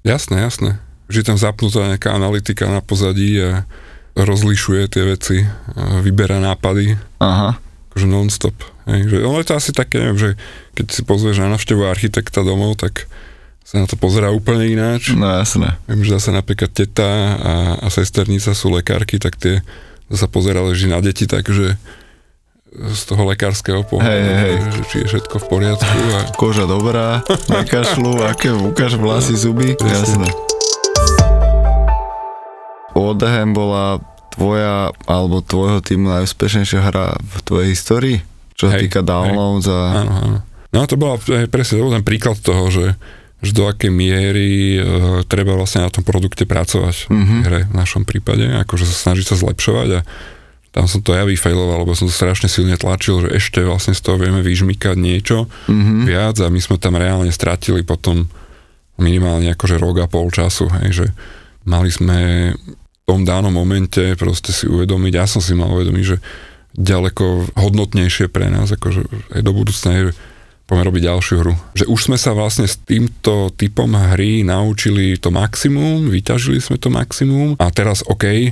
Jasné, 0.05 0.45
jasné. 0.45 0.77
Že 1.09 1.17
je 1.25 1.27
tam 1.33 1.39
zapnutá 1.41 1.81
nejaká 1.89 2.13
analytika 2.13 2.69
na 2.69 2.85
pozadí 2.85 3.41
a 3.41 3.65
rozlišuje 4.17 4.83
tie 4.93 5.03
veci, 5.05 5.37
a 5.77 6.01
vyberá 6.05 6.41
nápady, 6.45 6.97
Aha, 7.21 7.57
akože 7.93 8.07
non-stop. 8.09 8.57
Hej, 8.85 9.01
že 9.09 9.17
ono 9.25 9.41
je 9.41 9.49
to 9.49 9.55
asi 9.57 9.73
také, 9.73 9.99
neviem, 9.99 10.21
že 10.21 10.31
keď 10.77 10.87
si 10.93 11.01
pozrieš 11.03 11.41
na 11.41 11.53
navštevu 11.57 11.89
architekta 11.89 12.45
domov, 12.45 12.77
tak 12.77 13.09
sa 13.67 13.83
na 13.83 13.91
to 13.91 13.99
pozerá 13.99 14.31
úplne 14.31 14.69
ináč. 14.69 15.11
no 15.17 15.27
jasné. 15.27 15.75
Viem, 15.91 16.07
že 16.07 16.21
zase 16.21 16.31
napríklad 16.31 16.71
teta 16.71 17.03
a, 17.35 17.55
a 17.83 17.87
sesternica 17.91 18.55
sú 18.55 18.71
lekárky, 18.71 19.19
tak 19.19 19.35
tie 19.41 19.65
sa 20.13 20.27
pozerali 20.31 20.75
že 20.79 20.87
na 20.87 21.03
deti, 21.03 21.27
takže 21.27 21.75
z 22.77 23.03
toho 23.09 23.25
lekárskeho 23.33 23.89
pohľadu, 23.89 24.31
hej, 24.37 24.37
hej. 24.37 24.57
že 24.69 24.83
či 24.91 24.97
je 25.03 25.07
všetko 25.09 25.37
v 25.41 25.47
poriadku. 25.49 25.97
A 26.13 26.19
Koža 26.41 26.69
dobrá, 26.69 27.25
nekašľú, 27.49 28.21
aké 28.29 28.53
ukáž 28.53 29.01
vlasy, 29.01 29.33
zuby, 29.33 29.73
jasné. 29.81 30.29
ODHM 32.97 33.57
bola 33.57 34.01
tvoja 34.37 34.93
alebo 35.09 35.41
tvojho 35.41 35.81
týmu 35.81 36.13
najúspešnejšia 36.21 36.81
hra 36.85 37.17
v 37.17 37.37
tvojej 37.45 37.69
histórii? 37.73 38.19
Čo 38.57 38.73
sa 38.73 38.77
Hej, 38.77 38.89
týka 38.89 39.01
downloads 39.05 39.69
a... 39.69 39.81
Áno, 40.05 40.13
áno. 40.13 40.39
No 40.73 40.85
to 40.85 41.01
bola 41.01 41.17
presne 41.49 41.81
to 41.81 41.85
bol 41.89 41.95
ten 41.97 42.05
príklad 42.05 42.37
toho, 42.41 42.69
že, 42.69 42.97
že 43.39 43.53
do 43.53 43.65
akej 43.65 43.89
miery 43.89 44.51
e, 44.75 44.81
treba 45.25 45.53
vlastne 45.53 45.83
na 45.83 45.91
tom 45.91 46.03
produkte 46.03 46.45
pracovať 46.45 47.09
Mhm. 47.09 47.37
v 47.37 47.45
hre 47.45 47.61
v 47.69 47.75
našom 47.75 48.03
prípade, 48.03 48.45
akože 48.65 48.85
sa 48.85 49.11
snažiť 49.11 49.27
sa 49.27 49.37
zlepšovať 49.37 49.89
a 49.93 50.01
tam 50.71 50.85
som 50.85 51.01
to 51.01 51.13
ja 51.13 51.25
vyfailoval, 51.25 51.83
lebo 51.83 51.97
som 51.97 52.05
to 52.05 52.13
strašne 52.13 52.47
silne 52.47 52.77
tlačil, 52.77 53.25
že 53.25 53.33
ešte 53.33 53.61
vlastne 53.61 53.93
z 53.93 54.01
toho 54.03 54.17
vieme 54.17 54.41
vyžmykať 54.41 54.97
niečo 54.97 55.49
Mhm. 55.69 56.05
viac 56.05 56.37
a 56.37 56.49
my 56.49 56.59
sme 56.59 56.77
tam 56.77 56.95
reálne 56.95 57.29
stratili 57.31 57.81
potom 57.81 58.29
minimálne 58.97 59.51
akože 59.51 59.77
rok 59.77 60.01
a 60.01 60.07
pol 60.07 60.29
času, 60.29 60.69
hej, 60.81 60.89
že 60.95 61.07
mali 61.63 61.89
sme 61.89 62.17
v 62.57 63.05
tom 63.05 63.23
danom 63.23 63.53
momente 63.53 64.01
proste 64.15 64.51
si 64.51 64.65
uvedomiť, 64.65 65.13
ja 65.13 65.25
som 65.25 65.39
si 65.39 65.53
mal 65.53 65.69
uvedomiť, 65.71 66.05
že 66.07 66.17
ďaleko 66.75 67.25
hodnotnejšie 67.55 68.27
pre 68.27 68.49
nás, 68.49 68.69
akože 68.69 69.05
aj 69.33 69.41
do 69.41 69.53
budúcna 69.53 69.91
je, 69.93 70.03
že 70.09 70.13
poďme 70.67 70.91
robiť 70.91 71.03
ďalšiu 71.07 71.35
hru. 71.41 71.55
Že 71.79 71.85
už 71.87 72.01
sme 72.11 72.19
sa 72.19 72.35
vlastne 72.35 72.67
s 72.67 72.77
týmto 72.77 73.55
typom 73.55 73.95
hry 73.95 74.43
naučili 74.43 75.15
to 75.17 75.31
maximum, 75.31 76.11
vyťažili 76.11 76.59
sme 76.59 76.77
to 76.77 76.91
maximum 76.91 77.55
a 77.63 77.71
teraz 77.71 78.03
OK, 78.11 78.51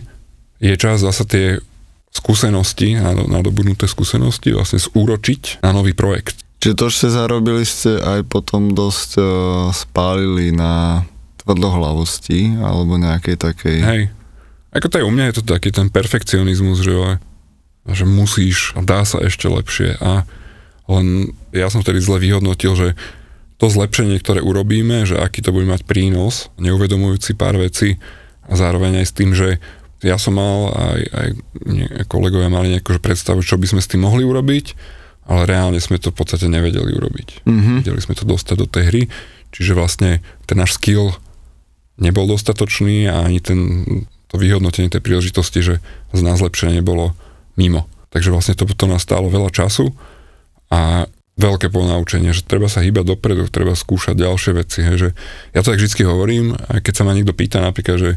je 0.63 0.75
čas 0.79 1.03
zase 1.03 1.27
tie 1.27 1.47
skúsenosti, 2.15 2.95
nadobudnuté 3.27 3.91
skúsenosti 3.91 4.55
vlastne 4.55 4.79
zúročiť 4.79 5.67
na 5.67 5.75
nový 5.75 5.99
projekt. 5.99 6.47
Čiže 6.63 6.79
to, 6.79 6.87
čo 6.89 6.97
ste 6.97 7.11
zarobili, 7.11 7.67
ste 7.67 7.99
aj 7.99 8.31
potom 8.31 8.73
dosť 8.73 9.11
uh, 9.19 9.25
spálili 9.75 10.55
na 10.55 11.05
tvrdohlavosti 11.45 12.57
alebo 12.57 12.97
nejakej 12.97 13.37
takej... 13.37 13.79
Hej. 13.83 14.03
Ako 14.73 14.87
to 14.89 14.99
je 15.03 15.07
u 15.07 15.13
mňa, 15.13 15.29
je 15.29 15.37
to 15.43 15.45
taký 15.45 15.71
ten 15.75 15.93
perfekcionizmus, 15.93 16.81
že, 16.81 17.21
že 17.91 18.05
musíš 18.09 18.73
a 18.79 18.81
dá 18.81 19.05
sa 19.05 19.21
ešte 19.21 19.47
lepšie 19.51 20.01
a 20.01 20.25
len 20.89 21.33
ja 21.55 21.73
som 21.73 21.81
vtedy 21.81 22.01
zle 22.01 22.21
vyhodnotil, 22.21 22.77
že 22.77 22.89
to 23.57 23.71
zlepšenie, 23.71 24.19
ktoré 24.21 24.43
urobíme, 24.43 25.07
že 25.09 25.17
aký 25.17 25.41
to 25.41 25.55
bude 25.55 25.65
mať 25.65 25.87
prínos, 25.87 26.53
neuvedomujúci 26.61 27.39
pár 27.39 27.57
vecí 27.57 27.97
a 28.45 28.59
zároveň 28.59 29.01
aj 29.01 29.07
s 29.09 29.17
tým, 29.17 29.31
že 29.33 29.63
ja 30.05 30.21
som 30.21 30.37
mal, 30.37 30.75
aj, 30.77 31.01
aj 31.17 31.29
kolegovia 32.13 32.53
mali 32.53 32.77
nejakú 32.77 33.01
predstavu, 33.01 33.41
čo 33.41 33.57
by 33.57 33.65
sme 33.73 33.81
s 33.81 33.89
tým 33.89 34.05
mohli 34.05 34.21
urobiť, 34.21 34.77
ale 35.25 35.49
reálne 35.49 35.81
sme 35.81 35.97
to 35.97 36.13
v 36.13 36.21
podstate 36.21 36.45
nevedeli 36.51 36.93
urobiť. 36.93 37.49
Mhm. 37.49 37.73
Vedeli 37.81 38.01
sme 38.05 38.13
to 38.13 38.29
dostať 38.29 38.57
do 38.61 38.69
tej 38.69 38.85
hry, 38.93 39.03
čiže 39.55 39.73
vlastne 39.73 40.21
ten 40.45 40.61
náš 40.61 40.77
skill 40.77 41.17
nebol 41.97 42.29
dostatočný 42.29 43.09
a 43.09 43.25
ani 43.25 43.41
ten, 43.41 43.59
to 44.29 44.37
vyhodnotenie 44.37 44.91
tej 44.91 45.01
príležitosti, 45.01 45.63
že 45.63 45.75
z 46.13 46.21
nás 46.21 46.43
lepšie 46.43 46.75
nebolo 46.75 47.15
mimo. 47.55 47.87
Takže 48.11 48.35
vlastne 48.35 48.55
to, 48.59 48.67
to 48.67 48.87
nás 48.91 49.07
stálo 49.07 49.31
veľa 49.31 49.49
času 49.55 49.95
a 50.75 51.07
veľké 51.35 51.71
ponaučenie, 51.71 52.35
že 52.35 52.47
treba 52.47 52.67
sa 52.71 52.83
hýbať 52.83 53.15
dopredu, 53.15 53.47
treba 53.51 53.75
skúšať 53.75 54.19
ďalšie 54.19 54.53
veci. 54.55 54.83
Hej, 54.83 54.97
že 54.99 55.09
ja 55.55 55.63
to 55.63 55.75
tak 55.75 55.83
vždy 55.83 56.03
hovorím, 56.07 56.55
aj 56.55 56.83
keď 56.83 56.95
sa 56.95 57.05
ma 57.07 57.15
niekto 57.15 57.35
pýta 57.35 57.59
napríklad, 57.63 57.99
že 57.99 58.11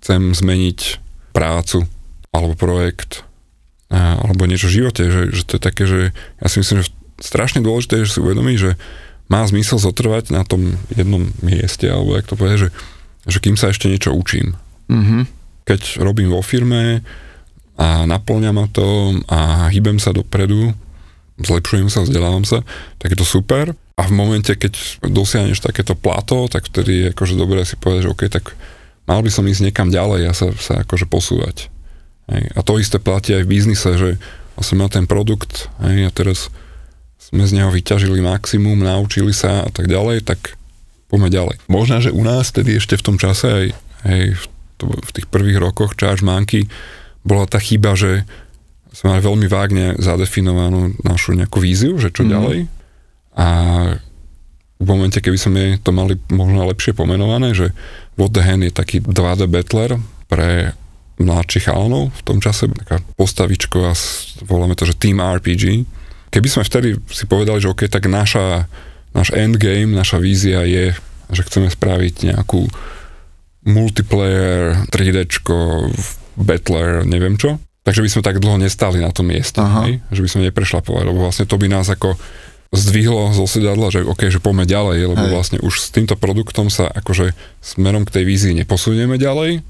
chcem 0.00 0.32
zmeniť 0.36 1.00
prácu 1.32 1.88
alebo 2.32 2.52
projekt 2.56 3.24
alebo 3.88 4.44
niečo 4.44 4.68
v 4.68 4.84
živote, 4.84 5.08
že, 5.08 5.22
že 5.32 5.42
to 5.48 5.56
je 5.56 5.62
také, 5.64 5.84
že 5.88 6.00
ja 6.12 6.46
si 6.52 6.60
myslím, 6.60 6.84
že 6.84 6.92
strašne 7.24 7.64
dôležité 7.64 8.00
je, 8.00 8.06
že 8.12 8.20
si 8.20 8.24
uvedomí, 8.24 8.60
že 8.60 8.76
má 9.32 9.44
zmysel 9.48 9.80
zotrvať 9.80 10.28
na 10.32 10.44
tom 10.44 10.76
jednom 10.92 11.24
mieste, 11.40 11.88
alebo 11.88 12.16
jak 12.16 12.28
to 12.28 12.36
povedať, 12.36 12.68
že, 12.68 12.70
že 13.28 13.38
kým 13.40 13.56
sa 13.56 13.72
ešte 13.72 13.88
niečo 13.88 14.12
učím. 14.12 14.56
Mhm. 14.92 15.24
Keď 15.64 16.00
robím 16.00 16.32
vo 16.32 16.40
firme 16.40 17.04
a 17.80 18.04
naplňa 18.08 18.50
ma 18.56 18.68
to 18.68 19.20
a 19.28 19.68
hýbem 19.72 20.00
sa 20.00 20.16
dopredu, 20.16 20.72
zlepšujem 21.38 21.88
sa, 21.90 22.02
vzdelávam 22.02 22.42
sa, 22.42 22.66
tak 22.98 23.14
je 23.14 23.18
to 23.18 23.26
super. 23.26 23.74
A 23.98 24.02
v 24.06 24.12
momente, 24.14 24.54
keď 24.54 25.02
dosiahneš 25.06 25.62
takéto 25.62 25.98
plato, 25.98 26.46
tak 26.46 26.70
vtedy 26.70 26.92
je 27.02 27.06
akože 27.14 27.34
dobré 27.34 27.66
si 27.66 27.74
povedať, 27.74 28.06
že 28.06 28.12
OK, 28.14 28.22
tak 28.30 28.54
mal 29.10 29.22
by 29.22 29.30
som 29.30 29.46
ísť 29.46 29.70
niekam 29.70 29.90
ďalej 29.90 30.30
a 30.30 30.32
sa, 30.34 30.54
sa 30.54 30.86
akože 30.86 31.10
posúvať. 31.10 31.70
Hej. 32.30 32.44
A 32.54 32.60
to 32.62 32.78
isté 32.78 33.02
platí 33.02 33.34
aj 33.34 33.42
v 33.42 33.52
biznise, 33.58 33.90
že 33.98 34.10
vlastne 34.54 34.78
má 34.78 34.86
ten 34.90 35.06
produkt 35.06 35.70
hej, 35.82 36.06
a 36.06 36.10
teraz 36.12 36.52
sme 37.18 37.44
z 37.46 37.58
neho 37.58 37.70
vyťažili 37.70 38.22
maximum, 38.22 38.78
naučili 38.78 39.34
sa 39.34 39.66
a 39.66 39.70
tak 39.70 39.90
ďalej, 39.90 40.24
tak 40.26 40.58
poďme 41.10 41.28
ďalej. 41.32 41.56
Možno, 41.66 41.98
že 41.98 42.14
u 42.14 42.22
nás 42.22 42.54
tedy 42.54 42.78
ešte 42.78 42.94
v 43.00 43.04
tom 43.04 43.16
čase 43.16 43.46
aj, 43.48 43.66
aj 44.06 44.20
v, 44.36 44.44
to, 44.78 44.84
v 44.92 45.10
tých 45.12 45.26
prvých 45.26 45.58
rokoch 45.58 45.98
Charge 45.98 46.22
Monkey 46.22 46.70
bola 47.26 47.44
tá 47.44 47.58
chyba, 47.58 47.98
že 47.98 48.24
sme 48.98 49.14
mali 49.14 49.22
veľmi 49.22 49.46
vágne 49.46 49.94
zadefinovanú 49.96 50.98
našu 51.00 51.32
nejakú 51.32 51.58
víziu, 51.58 51.94
že 51.96 52.10
čo 52.10 52.26
Mhm. 52.26 52.28
ďalej. 52.28 52.58
A 53.32 53.46
v 54.76 54.84
momente, 54.84 55.18
keby 55.18 55.36
sme 55.36 55.62
to 55.76 55.90
mali 55.90 56.18
možno 56.28 56.66
lepšie 56.66 56.90
pomenované, 56.92 57.50
že 57.52 57.70
What 58.14 58.30
the 58.30 58.42
Hand 58.42 58.62
je 58.62 58.72
taký 58.72 58.98
2D 58.98 59.46
battler 59.46 59.94
pre 60.26 60.74
mladších 61.16 61.66
chalanov 61.66 62.10
v 62.12 62.22
tom 62.24 62.38
čase, 62.38 62.66
taká 62.68 62.98
postavičko 63.14 63.78
a 63.84 63.92
s- 63.92 64.38
voláme 64.40 64.74
to, 64.74 64.82
že 64.82 64.94
Team 64.94 65.18
RPG. 65.18 65.82
Keby 66.28 66.48
sme 66.48 66.62
vtedy 66.62 66.94
si 67.08 67.24
povedali, 67.24 67.58
že 67.58 67.68
OK, 67.68 67.86
tak 67.86 68.06
naša, 68.06 68.66
náš 69.12 69.30
endgame, 69.32 69.90
naša 69.92 70.18
vízia 70.18 70.62
je, 70.62 70.94
že 71.28 71.42
chceme 71.42 71.66
spraviť 71.68 72.28
nejakú 72.28 72.66
multiplayer, 73.64 74.86
3D, 74.88 75.26
battler, 76.36 77.02
neviem 77.04 77.34
čo, 77.34 77.58
takže 77.88 78.04
by 78.04 78.10
sme 78.12 78.20
tak 78.20 78.36
dlho 78.36 78.60
nestali 78.60 79.00
na 79.00 79.08
tom 79.08 79.32
mieste, 79.32 79.64
hej? 79.64 80.04
že 80.12 80.20
by 80.20 80.28
sme 80.28 80.40
neprešlapovali, 80.52 81.08
lebo 81.08 81.24
vlastne 81.24 81.48
to 81.48 81.56
by 81.56 81.72
nás 81.72 81.88
ako 81.88 82.20
zdvihlo 82.68 83.32
zo 83.32 83.48
sedadla, 83.48 83.88
že 83.88 84.04
OK, 84.04 84.28
že 84.28 84.44
poďme 84.44 84.68
ďalej, 84.68 85.16
lebo 85.16 85.24
Hej. 85.24 85.32
vlastne 85.32 85.58
už 85.64 85.80
s 85.80 85.88
týmto 85.88 86.20
produktom 86.20 86.68
sa 86.68 86.92
akože 86.92 87.32
smerom 87.64 88.04
k 88.04 88.20
tej 88.20 88.24
vízii 88.28 88.52
neposunieme 88.52 89.16
ďalej 89.16 89.64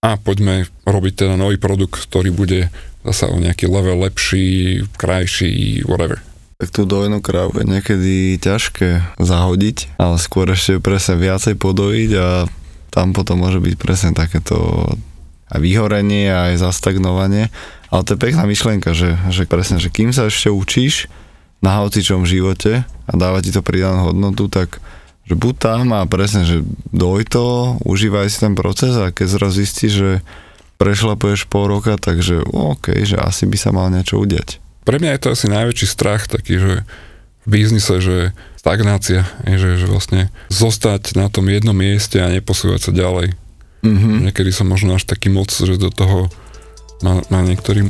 a 0.00 0.16
poďme 0.16 0.64
robiť 0.88 1.12
teda 1.12 1.34
nový 1.36 1.60
produkt, 1.60 2.08
ktorý 2.08 2.32
bude 2.32 2.72
zasa 3.04 3.28
o 3.28 3.36
nejaký 3.36 3.68
level 3.68 4.00
lepší, 4.00 4.80
krajší, 4.96 5.84
whatever. 5.84 6.24
Tak 6.56 6.72
tú 6.72 6.88
dojnú 6.88 7.20
krávu 7.20 7.60
je 7.60 7.68
niekedy 7.68 8.40
ťažké 8.40 9.20
zahodiť, 9.20 10.00
ale 10.00 10.16
skôr 10.16 10.48
ešte 10.48 10.80
presne 10.80 11.20
viacej 11.20 11.54
podojiť 11.60 12.10
a 12.16 12.48
tam 12.88 13.12
potom 13.12 13.44
môže 13.44 13.60
byť 13.60 13.74
presne 13.76 14.10
takéto 14.16 14.88
aj 15.48 15.60
vyhorenie, 15.60 16.28
aj 16.28 16.60
zastagnovanie. 16.60 17.48
Ale 17.88 18.04
to 18.04 18.14
je 18.14 18.24
pekná 18.24 18.44
myšlienka, 18.44 18.92
že, 18.92 19.16
že 19.32 19.48
presne, 19.48 19.80
že 19.80 19.88
kým 19.88 20.12
sa 20.12 20.28
ešte 20.28 20.52
učíš 20.52 21.08
na 21.64 21.82
hocičom 21.82 22.28
živote 22.28 22.84
a 22.84 23.12
dáva 23.16 23.42
ti 23.42 23.50
to 23.50 23.64
pridanú 23.64 24.12
hodnotu, 24.12 24.46
tak 24.46 24.78
že 25.28 25.36
buď 25.36 25.54
tam 25.60 25.92
a 25.92 26.08
presne, 26.08 26.48
že 26.48 26.64
doj 26.88 27.28
to, 27.28 27.76
užívaj 27.84 28.32
si 28.32 28.40
ten 28.40 28.56
proces 28.56 28.96
a 28.96 29.12
keď 29.12 29.26
zrazu 29.28 29.60
zistíš, 29.60 29.92
že 29.92 30.10
prešlapuješ 30.80 31.52
pol 31.52 31.68
roka, 31.68 32.00
takže 32.00 32.48
OK, 32.48 33.04
že 33.04 33.20
asi 33.20 33.44
by 33.44 33.56
sa 33.60 33.70
mal 33.74 33.92
niečo 33.92 34.16
udiať. 34.16 34.56
Pre 34.88 34.96
mňa 34.96 35.18
je 35.18 35.20
to 35.20 35.28
asi 35.36 35.46
najväčší 35.52 35.84
strach 35.84 36.32
taký, 36.32 36.56
že 36.56 36.72
v 37.44 37.46
biznise, 37.48 38.00
že 38.00 38.32
stagnácia, 38.56 39.28
že, 39.44 39.76
že 39.76 39.84
vlastne 39.84 40.32
zostať 40.48 41.12
na 41.12 41.28
tom 41.28 41.44
jednom 41.52 41.76
mieste 41.76 42.16
a 42.24 42.32
neposúvať 42.32 42.88
sa 42.88 42.92
ďalej. 42.96 43.36
Mm-hmm. 43.82 44.30
Niekedy 44.30 44.50
som 44.50 44.66
možno 44.66 44.98
až 44.98 45.06
taký 45.06 45.30
moc, 45.30 45.50
že 45.54 45.78
do 45.78 45.90
toho 45.92 46.26
ma, 47.02 47.22
ma 47.30 47.40
niektorí 47.46 47.86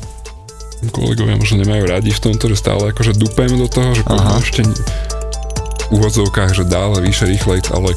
kolegovia 0.94 1.34
možno 1.34 1.64
nemajú 1.64 1.90
radi 1.90 2.10
v 2.14 2.22
tomto, 2.22 2.46
že 2.52 2.60
stále 2.60 2.94
akože 2.94 3.18
dupem 3.18 3.50
do 3.50 3.66
toho, 3.66 3.98
že 3.98 4.02
Aha. 4.06 4.38
ešte 4.38 4.62
v 4.62 5.90
úvodzovkách, 5.90 6.54
že 6.54 6.68
dále, 6.68 7.00
vyššie, 7.02 7.26
rýchlej, 7.34 7.58
ale 7.72 7.96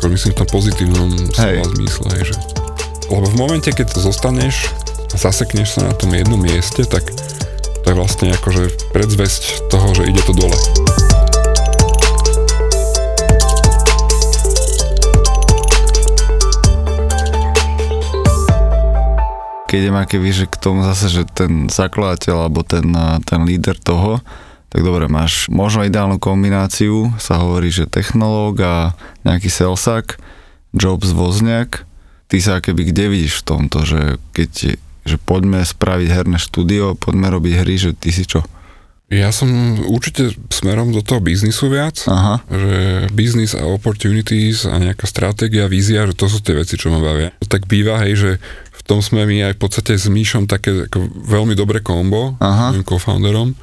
ako 0.00 0.06
myslím 0.08 0.32
v 0.32 0.38
tom 0.40 0.48
pozitívnom 0.48 1.10
slova 1.34 1.64
zmysle, 1.74 2.06
hej, 2.16 2.24
že 2.32 2.34
lebo 3.12 3.28
v 3.28 3.36
momente, 3.36 3.68
keď 3.68 4.00
zostaneš 4.00 4.72
a 5.12 5.16
zasekneš 5.20 5.76
sa 5.76 5.92
na 5.92 5.94
tom 5.94 6.10
jednom 6.16 6.40
mieste, 6.40 6.88
tak 6.88 7.04
to 7.84 7.86
je 7.92 7.96
vlastne 7.96 8.32
akože 8.32 8.96
predzvesť 8.96 9.68
toho, 9.68 9.92
že 9.92 10.08
ide 10.08 10.24
to 10.24 10.32
dole. 10.32 10.56
Keď 19.74 19.90
idem 19.90 19.98
keby, 20.06 20.30
že 20.30 20.46
k 20.46 20.54
tomu 20.54 20.86
zase, 20.86 21.10
že 21.10 21.26
ten 21.26 21.66
zakladateľ 21.66 22.46
alebo 22.46 22.62
ten, 22.62 22.94
ten 23.26 23.42
líder 23.42 23.74
toho, 23.74 24.22
tak 24.70 24.86
dobre, 24.86 25.10
máš 25.10 25.50
možno 25.50 25.82
ideálnu 25.82 26.22
kombináciu, 26.22 27.10
sa 27.18 27.42
hovorí, 27.42 27.74
že 27.74 27.90
technológ 27.90 28.62
a 28.62 28.94
nejaký 29.26 29.50
selsak, 29.50 30.22
Jobs 30.70 31.10
vozňak, 31.10 31.82
ty 32.30 32.38
sa 32.38 32.62
keby 32.62 32.94
kde 32.94 33.18
vidíš 33.18 33.42
v 33.42 33.46
tomto, 33.50 33.82
že 33.82 34.22
keď 34.30 34.78
že 35.04 35.16
poďme 35.18 35.66
spraviť 35.66 36.08
herné 36.08 36.38
štúdio, 36.38 36.94
poďme 36.94 37.34
robiť 37.34 37.54
hry, 37.66 37.74
že 37.74 37.90
ty 37.98 38.14
si 38.14 38.24
čo? 38.30 38.46
Ja 39.14 39.30
som 39.30 39.78
určite 39.86 40.34
smerom 40.50 40.90
do 40.90 40.98
toho 40.98 41.22
biznisu 41.22 41.70
viac, 41.70 42.02
Aha. 42.10 42.42
že 42.50 43.06
biznis 43.14 43.54
a 43.54 43.62
opportunities 43.62 44.66
a 44.66 44.74
nejaká 44.82 45.06
stratégia, 45.06 45.70
vízia, 45.70 46.02
že 46.10 46.18
to 46.18 46.26
sú 46.26 46.42
tie 46.42 46.58
veci, 46.58 46.74
čo 46.74 46.90
ma 46.90 46.98
bavia. 46.98 47.30
Tak 47.46 47.70
býva, 47.70 48.02
hej, 48.02 48.14
že 48.18 48.30
tom 48.84 49.00
sme 49.00 49.24
my 49.24 49.50
aj 49.50 49.52
v 49.56 49.60
podstate 49.60 49.92
s 49.96 50.06
Míšom 50.12 50.44
také 50.44 50.86
ako 50.86 51.08
veľmi 51.24 51.56
dobré 51.56 51.80
kombo, 51.80 52.36
Aha. 52.38 52.76
co-founderom, 52.84 53.56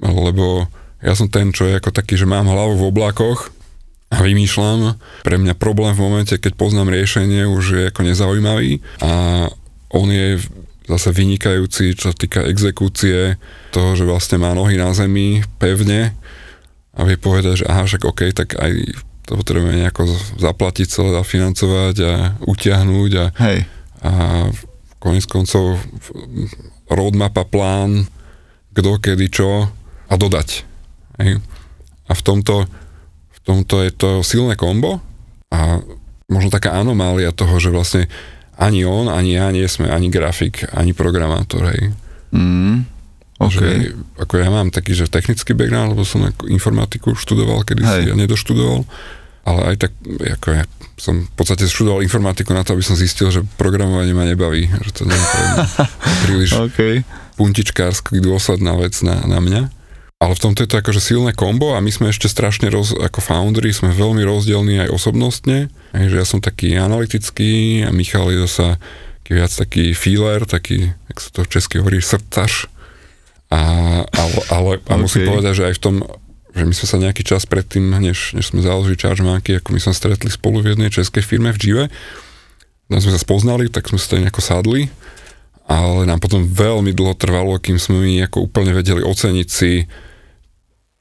lebo 0.00 0.64
ja 1.04 1.12
som 1.12 1.28
ten, 1.28 1.52
čo 1.52 1.68
je 1.68 1.76
ako 1.76 1.92
taký, 1.92 2.16
že 2.16 2.24
mám 2.24 2.48
hlavu 2.48 2.80
v 2.80 2.88
oblakoch 2.88 3.52
a 4.08 4.24
vymýšľam. 4.24 4.96
Pre 5.22 5.36
mňa 5.36 5.54
problém 5.60 5.92
v 5.92 6.02
momente, 6.08 6.34
keď 6.40 6.56
poznám 6.56 6.88
riešenie, 6.88 7.44
už 7.44 7.64
je 7.68 7.82
ako 7.92 8.00
nezaujímavý 8.08 8.80
a 9.04 9.10
on 9.92 10.08
je 10.08 10.40
zase 10.86 11.10
vynikajúci, 11.10 11.98
čo 11.98 12.10
sa 12.10 12.16
týka 12.16 12.46
exekúcie, 12.46 13.36
toho, 13.74 13.98
že 13.98 14.06
vlastne 14.06 14.38
má 14.38 14.54
nohy 14.54 14.78
na 14.78 14.94
zemi 14.94 15.42
pevne 15.58 16.14
a 16.96 17.04
vie 17.04 17.18
povedať, 17.18 17.62
že 17.62 17.68
aha, 17.68 17.84
však 17.84 18.02
OK, 18.06 18.20
tak 18.32 18.54
aj 18.56 18.72
to 19.26 19.34
potrebujeme 19.34 19.82
nejako 19.82 20.06
zaplatiť 20.38 20.86
celé, 20.86 21.10
zafinancovať 21.18 21.96
a 22.06 22.14
utiahnuť 22.46 23.10
a 23.18 23.24
Hej 23.34 23.60
a 24.06 24.12
konec 25.00 25.24
koncov 25.28 25.80
roadmap 26.86 27.34
a 27.36 27.44
plán, 27.46 28.06
kto, 28.76 29.00
kedy, 29.00 29.26
čo 29.32 29.66
a 30.06 30.14
dodať. 30.14 30.48
Hej. 31.22 31.40
A 32.06 32.12
v 32.12 32.22
tomto, 32.22 32.68
v 33.32 33.38
tomto 33.42 33.82
je 33.82 33.92
to 33.94 34.10
silné 34.22 34.54
kombo 34.54 35.02
a 35.50 35.82
možno 36.30 36.50
taká 36.50 36.76
anomália 36.78 37.34
toho, 37.34 37.58
že 37.58 37.74
vlastne 37.74 38.02
ani 38.56 38.84
on, 38.88 39.12
ani 39.12 39.36
ja 39.36 39.52
nie 39.52 39.64
sme 39.68 39.92
ani 39.92 40.08
grafik, 40.08 40.64
ani 40.72 40.96
programátor. 40.96 41.68
Hej. 41.72 41.92
Mm, 42.32 42.88
okay. 43.40 43.52
že, 43.52 43.68
ako 44.20 44.34
ja 44.40 44.48
mám 44.48 44.72
taký, 44.72 44.96
že 44.96 45.12
technický 45.12 45.52
background, 45.52 45.96
lebo 45.96 46.04
som 46.04 46.24
informatiku 46.48 47.12
študoval, 47.12 47.64
kedy 47.68 47.82
si 47.84 47.98
ja 48.10 48.14
nedoštudoval 48.16 48.88
ale 49.46 49.60
aj 49.72 49.76
tak, 49.78 49.92
ako 50.42 50.46
ja 50.50 50.64
som 50.98 51.22
v 51.22 51.32
podstate 51.38 51.70
študoval 51.70 52.02
informatiku 52.02 52.50
na 52.50 52.66
to, 52.66 52.74
aby 52.74 52.82
som 52.82 52.98
zistil, 52.98 53.30
že 53.30 53.46
programovanie 53.54 54.10
ma 54.10 54.26
nebaví, 54.26 54.66
že 54.66 54.90
to 54.90 55.02
nie 55.06 55.14
je 55.14 55.46
príliš 56.26 56.50
okay. 56.58 56.94
puntičkársky 57.38 58.18
dôsledná 58.18 58.74
vec 58.74 58.98
na, 59.06 59.22
na 59.22 59.38
mňa. 59.38 59.70
Ale 60.16 60.32
v 60.32 60.42
tomto 60.48 60.64
je 60.64 60.70
to 60.72 60.80
akože 60.80 61.00
silné 61.12 61.36
kombo 61.36 61.76
a 61.76 61.84
my 61.84 61.92
sme 61.92 62.08
ešte 62.08 62.24
strašne 62.24 62.72
roz, 62.72 62.96
ako 62.96 63.20
foundry, 63.20 63.68
sme 63.76 63.92
veľmi 63.92 64.24
rozdielní 64.24 64.88
aj 64.88 64.88
osobnostne. 64.88 65.68
Aj, 65.92 66.06
že 66.08 66.16
ja 66.16 66.24
som 66.24 66.40
taký 66.40 66.72
analytický 66.72 67.84
a 67.84 67.92
Michal 67.92 68.32
je 68.32 68.48
zasa 68.48 68.80
taký 69.20 69.30
viac 69.36 69.52
taký 69.52 69.84
feeler, 69.92 70.40
taký, 70.48 70.96
jak 71.12 71.18
sa 71.20 71.28
to 71.36 71.40
v 71.44 71.52
česky 71.52 71.74
hovorí, 71.84 72.00
srdcaš. 72.00 72.64
A, 73.52 73.60
ale, 74.08 74.40
ale 74.48 74.70
a 74.88 74.92
okay. 74.96 75.02
musím 75.04 75.22
povedať, 75.28 75.52
že 75.52 75.66
aj 75.68 75.74
v 75.76 75.82
tom 75.84 75.96
že 76.56 76.64
my 76.64 76.72
sme 76.72 76.86
sa 76.88 76.96
nejaký 76.96 77.20
čas 77.20 77.44
predtým, 77.44 77.84
než, 78.00 78.32
než 78.32 78.48
sme 78.48 78.64
založili 78.64 78.96
ChargeMonkey, 78.96 79.60
ako 79.60 79.76
my 79.76 79.80
sme 79.84 79.92
stretli 79.92 80.32
spolu 80.32 80.64
v 80.64 80.72
jednej 80.72 80.88
českej 80.88 81.20
firme 81.20 81.52
v 81.52 81.60
Žive, 81.60 81.84
tam 82.88 82.96
sme 83.04 83.12
sa 83.12 83.20
spoznali, 83.20 83.68
tak 83.68 83.92
sme 83.92 84.00
sa 84.00 84.16
nejako 84.16 84.40
sadli, 84.40 84.88
ale 85.68 86.08
nám 86.08 86.16
potom 86.16 86.48
veľmi 86.48 86.96
dlho 86.96 87.12
trvalo, 87.12 87.60
kým 87.60 87.76
sme 87.76 88.00
my 88.00 88.12
ako 88.32 88.48
úplne 88.48 88.72
vedeli 88.72 89.04
oceniť 89.04 89.48
si 89.52 89.84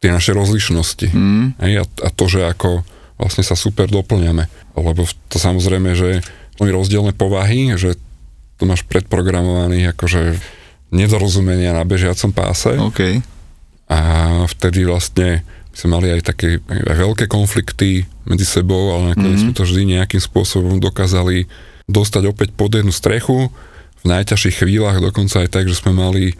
tie 0.05 0.13
naše 0.13 0.37
rozlišnosti. 0.37 1.09
Mm. 1.09 1.57
Hej, 1.57 1.73
a, 1.81 1.85
a 2.05 2.09
to, 2.13 2.29
že 2.29 2.45
ako 2.45 2.85
vlastne 3.17 3.41
sa 3.41 3.57
super 3.57 3.89
doplňame. 3.89 4.45
Lebo 4.77 5.01
to 5.33 5.41
samozrejme, 5.41 5.97
že 5.97 6.21
veľmi 6.61 6.71
rozdielne 6.71 7.13
povahy, 7.17 7.73
že 7.73 7.97
to 8.61 8.69
máš 8.69 8.85
predprogramovaný 8.85 9.89
akože 9.97 10.37
nedorozumenia 10.93 11.73
na 11.73 11.81
bežiacom 11.83 12.29
páse. 12.29 12.77
Okay 12.93 13.25
a 13.85 13.99
vtedy 14.49 14.85
vlastne 14.85 15.45
sme 15.75 15.99
mali 15.99 16.07
aj 16.09 16.21
také 16.33 16.63
aj 16.65 16.95
veľké 16.95 17.25
konflikty 17.27 18.07
medzi 18.25 18.47
sebou, 18.47 18.95
ale 18.95 19.13
nakoniec 19.13 19.37
mm-hmm. 19.43 19.53
sme 19.53 19.57
to 19.57 19.67
vždy 19.67 19.81
nejakým 19.99 20.21
spôsobom 20.23 20.79
dokázali 20.79 21.45
dostať 21.85 22.23
opäť 22.31 22.49
pod 22.55 22.73
jednu 22.73 22.95
strechu. 22.95 23.51
V 24.01 24.03
najťažších 24.05 24.65
chvíľach 24.65 24.97
dokonca 25.03 25.45
aj 25.45 25.49
tak, 25.51 25.65
že 25.69 25.77
sme 25.77 25.93
mali 25.93 26.33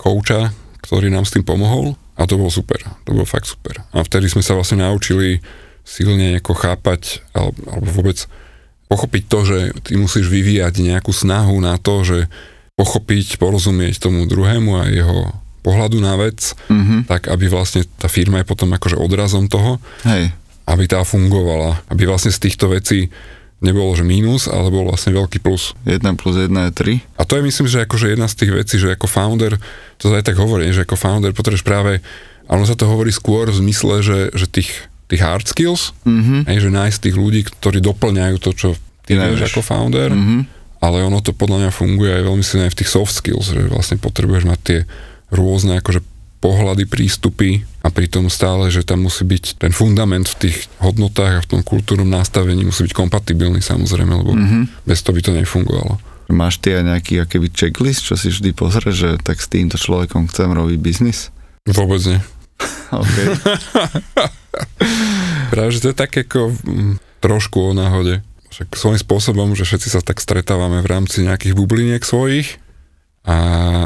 kouča, 0.00 0.54
ktorý 0.84 1.12
nám 1.12 1.28
s 1.28 1.34
tým 1.36 1.44
pomohol 1.44 1.98
a 2.16 2.24
to 2.24 2.40
bolo 2.40 2.48
super. 2.48 2.80
To 3.04 3.10
bolo 3.12 3.28
fakt 3.28 3.46
super. 3.46 3.84
A 3.92 4.00
vtedy 4.00 4.32
sme 4.32 4.40
sa 4.40 4.56
vlastne 4.56 4.80
naučili 4.80 5.44
silne 5.86 6.40
ako 6.40 6.52
chápať 6.56 7.22
alebo, 7.36 7.60
alebo 7.70 7.88
vôbec 7.92 8.18
pochopiť 8.90 9.22
to, 9.28 9.38
že 9.46 9.58
ty 9.86 9.92
musíš 10.00 10.26
vyvíjať 10.26 10.82
nejakú 10.82 11.12
snahu 11.12 11.58
na 11.62 11.76
to, 11.78 12.02
že 12.02 12.18
pochopiť, 12.74 13.38
porozumieť 13.38 14.02
tomu 14.02 14.24
druhému 14.26 14.70
a 14.78 14.90
jeho 14.90 15.32
pohľadu 15.66 15.98
na 15.98 16.14
vec, 16.14 16.54
mm-hmm. 16.70 17.10
tak 17.10 17.26
aby 17.26 17.50
vlastne 17.50 17.82
tá 17.98 18.06
firma 18.06 18.42
je 18.42 18.46
potom 18.46 18.70
akože 18.70 18.94
odrazom 18.94 19.50
toho, 19.50 19.82
Hej. 20.06 20.30
aby 20.70 20.84
tá 20.86 21.02
fungovala, 21.02 21.82
aby 21.90 22.06
vlastne 22.06 22.30
z 22.30 22.46
týchto 22.46 22.70
vecí 22.70 23.10
nebolo, 23.64 23.96
že 23.96 24.04
mínus, 24.04 24.48
ale 24.52 24.68
bol 24.68 24.84
vlastne 24.84 25.16
veľký 25.16 25.40
plus. 25.40 25.72
1 25.88 26.00
plus 26.20 26.36
1 26.36 26.52
je 26.52 26.72
3. 27.02 27.20
A 27.20 27.22
to 27.24 27.40
je 27.40 27.42
myslím, 27.46 27.66
že 27.66 27.84
akože 27.88 28.12
jedna 28.12 28.28
z 28.28 28.36
tých 28.44 28.52
vecí, 28.52 28.74
že 28.76 28.92
ako 28.92 29.08
founder, 29.08 29.56
to 29.96 30.12
aj 30.12 30.24
tak 30.28 30.36
hovorím, 30.36 30.76
že 30.76 30.84
ako 30.84 30.96
founder 31.00 31.32
potrebuješ 31.32 31.64
práve, 31.64 32.04
ale 32.46 32.62
sa 32.68 32.76
to 32.76 32.84
hovorí 32.84 33.08
skôr 33.08 33.48
v 33.48 33.58
zmysle, 33.64 34.04
že, 34.04 34.18
že 34.36 34.46
tých, 34.46 34.70
tých 35.08 35.22
hard 35.24 35.48
skills, 35.48 35.96
mm-hmm. 36.04 36.46
aj, 36.46 36.56
že 36.60 36.70
nájsť 36.70 36.98
tých 37.08 37.16
ľudí, 37.16 37.40
ktorí 37.48 37.80
doplňajú 37.80 38.36
to, 38.44 38.50
čo 38.52 38.68
ty 39.08 39.16
vieš 39.16 39.54
ako 39.54 39.64
founder, 39.64 40.12
mm-hmm. 40.12 40.40
ale 40.84 41.06
ono 41.06 41.24
to 41.24 41.32
podľa 41.32 41.66
mňa 41.66 41.70
funguje 41.72 42.10
aj 42.12 42.22
veľmi 42.28 42.44
silne 42.44 42.68
v 42.68 42.78
tých 42.78 42.92
soft 42.92 43.14
skills, 43.16 43.56
že 43.56 43.72
vlastne 43.72 43.96
potrebuješ 43.96 44.44
mať 44.44 44.60
tie 44.62 44.78
rôzne 45.32 45.80
akože 45.80 46.04
pohľady, 46.38 46.84
prístupy 46.86 47.64
a 47.82 47.88
pritom 47.88 48.28
stále, 48.28 48.68
že 48.68 48.84
tam 48.86 49.08
musí 49.08 49.24
byť 49.24 49.58
ten 49.62 49.72
fundament 49.72 50.28
v 50.28 50.48
tých 50.48 50.56
hodnotách 50.78 51.32
a 51.40 51.44
v 51.44 51.50
tom 51.58 51.60
kultúrnom 51.64 52.06
nastavení 52.06 52.62
musí 52.62 52.86
byť 52.86 52.94
kompatibilný 52.94 53.64
samozrejme, 53.64 54.12
lebo 54.12 54.32
mm-hmm. 54.36 54.86
bez 54.86 55.00
toho 55.02 55.16
by 55.16 55.22
to 55.24 55.32
nefungovalo. 55.34 55.96
Máš 56.26 56.58
ty 56.58 56.74
aj 56.74 56.82
nejaký 56.90 57.22
akýby 57.22 57.54
checklist, 57.54 58.02
čo 58.02 58.18
si 58.18 58.34
vždy 58.34 58.50
pozrieš, 58.50 58.96
že 58.98 59.10
tak 59.22 59.38
s 59.38 59.46
týmto 59.46 59.78
človekom 59.78 60.26
chcem 60.26 60.50
robiť 60.50 60.78
biznis? 60.82 61.30
Vôbec 61.70 62.02
nie. 62.02 62.18
OK. 63.02 63.16
Práve, 65.54 65.70
že 65.70 65.82
to 65.86 65.90
je 65.94 65.96
tak 65.96 66.10
ako 66.10 66.50
m, 66.50 66.56
mm, 66.66 66.94
trošku 67.22 67.62
o 67.62 67.70
náhode. 67.70 68.26
Však 68.50 68.74
svojím 68.74 69.00
spôsobom, 69.00 69.48
že 69.54 69.68
všetci 69.68 69.88
sa 69.92 70.00
tak 70.02 70.18
stretávame 70.18 70.82
v 70.82 70.90
rámci 70.90 71.22
nejakých 71.22 71.54
bubliniek 71.54 72.02
svojich 72.02 72.58
a, 73.26 73.38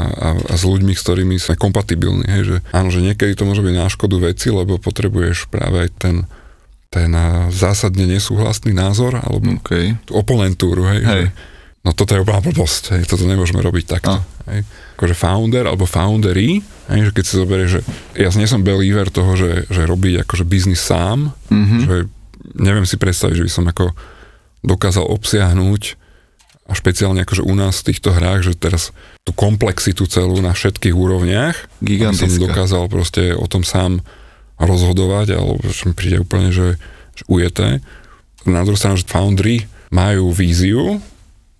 a, 0.07 0.27
a 0.37 0.53
s 0.53 0.63
ľuďmi, 0.63 0.93
s 0.93 1.01
ktorými 1.01 1.35
sme 1.41 1.57
kompatibilní. 1.57 2.29
Hej, 2.29 2.41
že, 2.45 2.57
áno, 2.71 2.93
že 2.93 3.01
niekedy 3.01 3.33
to 3.33 3.43
môže 3.49 3.65
byť 3.65 3.75
na 3.75 3.89
škodu 3.89 4.21
veci, 4.21 4.53
lebo 4.53 4.77
potrebuješ 4.77 5.49
práve 5.49 5.85
aj 5.85 5.89
ten, 5.97 6.15
ten 6.93 7.09
zásadne 7.49 8.05
nesúhlasný 8.05 8.71
názor 8.71 9.17
alebo 9.17 9.57
okay. 9.57 9.97
tú 10.05 10.13
oponentúru. 10.13 10.85
Hej, 10.85 11.01
hej. 11.01 11.25
Že 11.27 11.49
No 11.81 11.97
toto 11.97 12.13
je 12.13 12.21
úplná 12.21 12.45
blbosť, 12.45 12.93
hej, 12.93 13.09
toto 13.09 13.25
nemôžeme 13.25 13.57
robiť 13.57 13.85
takto. 13.89 14.21
A. 14.21 14.53
Hej. 14.53 14.69
Akože 15.01 15.17
founder 15.17 15.65
alebo 15.65 15.89
foundery, 15.89 16.61
hej, 16.93 17.09
že 17.09 17.11
keď 17.17 17.23
si 17.25 17.33
zoberieš, 17.41 17.69
že 17.73 17.81
ja 18.21 18.29
nie 18.37 18.45
som 18.45 18.61
believer 18.61 19.09
toho, 19.09 19.33
že, 19.33 19.65
že 19.65 19.89
robiť 19.89 20.21
akože 20.21 20.45
biznis 20.45 20.77
sám, 20.77 21.33
Mhm. 21.49 21.77
že 21.89 21.95
neviem 22.53 22.85
si 22.85 23.01
predstaviť, 23.01 23.33
že 23.33 23.45
by 23.49 23.51
som 23.51 23.65
ako 23.65 23.97
dokázal 24.61 25.09
obsiahnuť 25.09 25.97
a 26.71 26.73
špeciálne 26.73 27.27
akože 27.27 27.43
u 27.43 27.51
nás 27.51 27.83
v 27.83 27.91
týchto 27.91 28.15
hrách, 28.15 28.47
že 28.47 28.53
teraz 28.55 28.95
tú 29.27 29.35
komplexitu 29.35 30.07
celú 30.07 30.39
na 30.39 30.55
všetkých 30.55 30.95
úrovniach, 30.95 31.67
som 32.15 32.31
dokázal 32.31 32.87
proste 32.87 33.35
o 33.35 33.43
tom 33.51 33.67
sám 33.67 33.99
rozhodovať, 34.55 35.35
alebo 35.35 35.59
že 35.67 35.91
mi 35.91 35.93
príde 35.93 36.23
úplne, 36.23 36.55
že, 36.55 36.79
že 37.11 37.23
ujeté. 37.27 37.83
Na 38.47 38.63
druhú 38.63 38.79
stranu, 38.79 38.95
že 38.95 39.03
foundry 39.03 39.67
majú 39.91 40.31
víziu, 40.31 41.03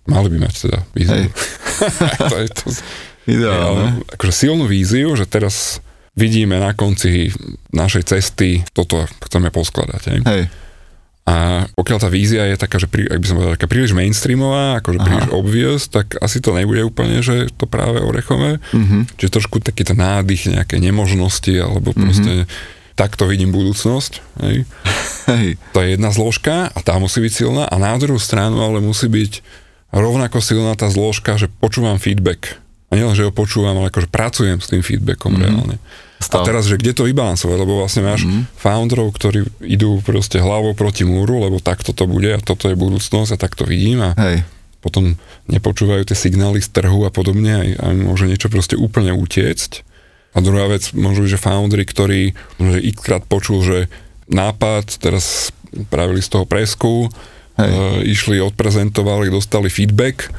mali 0.08 0.28
by 0.32 0.48
mať 0.48 0.54
teda 0.66 0.78
víziu. 0.96 1.28
To 2.30 2.36
je 2.38 2.48
to, 2.54 2.66
Ideálne. 3.26 3.58
ale 3.58 3.82
akože 4.14 4.32
silnú 4.46 4.70
víziu, 4.70 5.18
že 5.18 5.26
teraz 5.26 5.82
vidíme 6.14 6.62
na 6.62 6.78
konci 6.78 7.34
našej 7.74 8.06
cesty, 8.06 8.62
toto 8.70 9.02
chceme 9.26 9.50
poskladať. 9.50 10.02
Hej. 10.14 10.20
Hej, 10.22 10.42
A 11.22 11.70
pokiaľ 11.78 11.98
tá 12.02 12.10
vízia 12.10 12.50
je 12.50 12.58
taká, 12.58 12.82
že 12.82 12.90
prí, 12.90 13.06
ak 13.06 13.22
by 13.22 13.26
som 13.30 13.36
povedal, 13.38 13.54
taká 13.54 13.70
príliš 13.70 13.94
mainstreamová, 13.94 14.82
akože 14.82 14.98
Aha. 14.98 15.06
príliš 15.06 15.28
obvious, 15.30 15.86
tak 15.86 16.18
asi 16.18 16.42
to 16.42 16.50
nebude 16.50 16.82
úplne, 16.82 17.22
že 17.22 17.46
to 17.54 17.70
práve 17.70 18.02
orechové. 18.02 18.58
Mhm. 18.74 19.06
Čiže 19.22 19.30
trošku 19.38 19.62
taký 19.62 19.86
ten 19.86 20.02
nádych, 20.02 20.50
nejaké 20.50 20.82
nemožnosti, 20.82 21.54
alebo 21.62 21.94
proste 21.94 22.50
takto 22.98 23.24
vidím 23.30 23.54
budúcnosť. 23.54 24.12
Hej. 24.44 24.56
hej, 25.32 25.48
To 25.72 25.78
je 25.80 25.88
jedna 25.96 26.10
zložka 26.12 26.68
a 26.74 26.78
tá 26.84 26.98
musí 26.98 27.24
byť 27.24 27.32
silná 27.32 27.64
a 27.70 27.74
na 27.80 27.94
druhú 27.96 28.20
stranu 28.20 28.60
ale 28.60 28.84
musí 28.84 29.08
byť 29.08 29.42
rovnako 29.92 30.40
silná 30.40 30.72
tá 30.76 30.88
zložka, 30.88 31.36
že 31.36 31.48
počúvam 31.48 32.00
feedback. 32.00 32.60
A 32.92 33.00
nielen, 33.00 33.16
že 33.16 33.24
ho 33.24 33.32
počúvam, 33.32 33.72
ale 33.80 33.88
akože 33.88 34.12
pracujem 34.12 34.60
s 34.60 34.68
tým 34.68 34.84
feedbackom 34.84 35.32
mm-hmm. 35.32 35.44
reálne. 35.48 35.76
A 36.30 36.46
teraz, 36.46 36.70
že 36.70 36.78
kde 36.78 36.94
to 36.94 37.08
vybalansovať, 37.08 37.56
lebo 37.58 37.82
vlastne 37.82 38.06
máš 38.06 38.22
mm-hmm. 38.22 38.54
founderov, 38.54 39.10
ktorí 39.16 39.48
idú 39.66 39.98
proste 40.04 40.38
hlavou 40.38 40.76
proti 40.78 41.02
múru, 41.02 41.42
lebo 41.42 41.58
takto 41.58 41.90
to 41.90 42.06
bude 42.06 42.30
a 42.30 42.38
toto 42.38 42.70
je 42.70 42.78
budúcnosť 42.78 43.30
a 43.34 43.40
tak 43.40 43.58
to 43.58 43.66
vidím 43.66 44.00
a 44.02 44.14
hej, 44.14 44.46
potom 44.82 45.18
nepočúvajú 45.46 46.06
tie 46.06 46.18
signály 46.18 46.62
z 46.62 46.70
trhu 46.70 47.06
a 47.06 47.10
podobne 47.10 47.52
a, 47.54 47.62
a 47.82 47.86
môže 47.94 48.26
niečo 48.26 48.50
proste 48.50 48.74
úplne 48.74 49.14
utiecť. 49.14 49.86
A 50.32 50.40
druhá 50.40 50.64
vec, 50.66 50.96
môžu 50.96 51.28
že 51.28 51.36
foundry, 51.36 51.84
ktorí 51.84 52.32
že 52.56 52.78
x 52.80 52.96
krát 53.04 53.22
počul, 53.28 53.60
že 53.62 53.78
nápad, 54.32 54.98
teraz 54.98 55.52
pravili 55.92 56.24
z 56.24 56.28
toho 56.32 56.44
presku, 56.48 57.12
Hej. 57.60 57.68
e, 57.68 58.12
išli, 58.12 58.36
odprezentovali, 58.40 59.28
dostali 59.28 59.68
feedback 59.68 60.32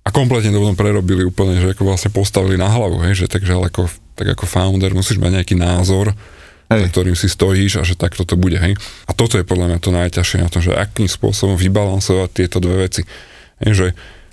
a 0.00 0.08
kompletne 0.08 0.52
to 0.52 0.60
potom 0.60 0.76
prerobili 0.76 1.24
úplne, 1.28 1.60
že 1.60 1.76
ako 1.76 1.82
vlastne 1.84 2.10
postavili 2.12 2.56
na 2.56 2.68
hlavu, 2.68 3.04
hej, 3.04 3.24
že 3.24 3.26
takže 3.28 3.52
ale 3.52 3.68
ako, 3.68 3.92
tak 4.20 4.36
ako 4.36 4.44
founder 4.44 4.92
musíš 4.92 5.16
mať 5.16 5.40
nejaký 5.40 5.56
názor, 5.56 6.12
za 6.68 6.76
hej, 6.76 6.92
ktorým 6.92 7.16
si 7.18 7.26
stojíš 7.26 7.80
a 7.80 7.82
že 7.82 7.96
takto 7.96 8.22
to 8.22 8.36
bude, 8.36 8.60
hej. 8.60 8.76
A 9.08 9.16
toto 9.16 9.40
je 9.40 9.48
podľa 9.48 9.72
mňa 9.72 9.78
to 9.80 9.90
najťažšie 9.90 10.38
na 10.44 10.52
tom, 10.52 10.60
že 10.60 10.76
akým 10.76 11.08
spôsobom 11.08 11.58
vybalansovať 11.58 12.28
tieto 12.30 12.62
dve 12.62 12.86
veci. 12.86 13.02
Hej, 13.64 13.72
že 13.74 13.86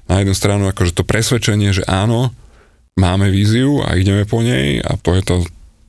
na 0.06 0.22
jednu 0.22 0.36
stranu 0.36 0.70
akože 0.70 0.92
to 0.92 1.08
presvedčenie, 1.08 1.74
že 1.74 1.88
áno, 1.88 2.36
máme 3.00 3.34
víziu 3.34 3.82
a 3.82 3.98
ideme 3.98 4.28
po 4.30 4.46
nej 4.46 4.84
a 4.86 5.00
to 5.02 5.18
je 5.18 5.24
to, 5.26 5.36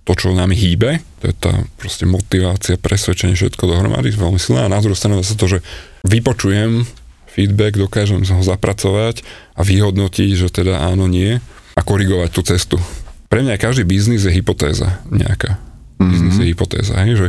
to 0.08 0.12
čo 0.16 0.32
nami 0.32 0.56
hýbe, 0.56 1.04
to 1.20 1.24
je 1.28 1.34
tá 1.36 1.52
proste 1.76 2.08
motivácia, 2.08 2.80
presvedčenie, 2.80 3.36
všetko 3.36 3.68
dohromady, 3.68 4.14
veľmi 4.14 4.40
silné 4.40 4.64
a 4.64 4.72
na 4.72 4.80
druhú 4.80 4.96
stranu 4.96 5.20
zase 5.20 5.36
to, 5.36 5.58
že 5.58 5.58
vypočujem 6.08 6.88
feedback, 7.28 7.76
dokážem 7.76 8.24
ho 8.24 8.42
zapracovať 8.42 9.20
a 9.52 9.60
vyhodnotiť, 9.62 10.30
že 10.34 10.48
teda 10.48 10.80
áno, 10.80 11.06
nie 11.06 11.38
a 11.76 11.80
korigovať 11.84 12.30
tú 12.32 12.40
cestu. 12.42 12.76
Pre 13.28 13.40
mňa 13.44 13.60
každý 13.60 13.84
biznis 13.84 14.24
je 14.24 14.32
hypotéza 14.32 15.04
nejaká. 15.08 15.60
Mm-hmm. 16.00 16.08
Biznis 16.08 16.36
je 16.40 16.46
hypotéza, 16.48 16.96
hej, 17.04 17.12
že 17.16 17.28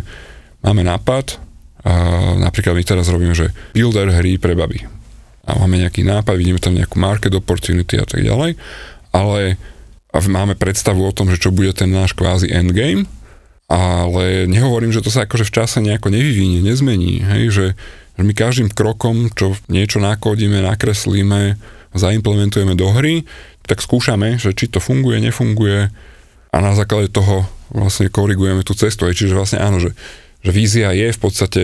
máme 0.63 0.83
nápad 0.83 1.39
a 1.83 1.91
napríklad 2.39 2.75
my 2.75 2.83
teraz 2.83 3.07
robíme, 3.07 3.35
že 3.35 3.51
builder 3.71 4.11
hry 4.11 4.39
pre 4.39 4.55
baby. 4.55 4.83
A 5.47 5.55
máme 5.59 5.79
nejaký 5.79 6.03
nápad, 6.03 6.35
vidíme 6.35 6.59
tam 6.59 6.75
nejakú 6.75 6.99
market 6.99 7.33
opportunity 7.35 7.99
a 7.99 8.05
tak 8.05 8.23
ďalej, 8.23 8.59
ale 9.11 9.59
a 10.09 10.17
máme 10.25 10.57
predstavu 10.57 11.05
o 11.05 11.13
tom, 11.13 11.29
že 11.29 11.37
čo 11.37 11.53
bude 11.53 11.69
ten 11.69 11.93
náš 11.93 12.17
kvázi 12.17 12.49
endgame, 12.49 13.05
ale 13.69 14.49
nehovorím, 14.49 14.89
že 14.89 15.05
to 15.05 15.13
sa 15.13 15.29
akože 15.29 15.45
v 15.45 15.53
čase 15.53 15.77
nejako 15.85 16.09
nevyvinie, 16.09 16.65
nezmení, 16.65 17.21
hej, 17.21 17.43
že, 17.53 17.65
že 18.17 18.21
my 18.25 18.33
každým 18.33 18.69
krokom, 18.73 19.29
čo 19.29 19.53
niečo 19.69 20.01
nakodíme, 20.01 20.65
nakreslíme, 20.65 21.61
zaimplementujeme 21.93 22.77
do 22.77 22.89
hry, 22.93 23.25
tak 23.65 23.81
skúšame, 23.81 24.41
že 24.41 24.53
či 24.53 24.69
to 24.69 24.81
funguje, 24.81 25.21
nefunguje 25.21 25.93
a 26.49 26.57
na 26.57 26.73
základe 26.73 27.13
toho 27.13 27.45
vlastne 27.69 28.09
korigujeme 28.09 28.65
tú 28.65 28.73
cestu. 28.73 29.05
Hej, 29.05 29.25
čiže 29.25 29.37
vlastne 29.37 29.61
áno, 29.61 29.77
že, 29.77 29.93
že 30.41 30.51
vízia 30.53 30.89
je 30.93 31.13
v 31.13 31.19
podstate, 31.21 31.63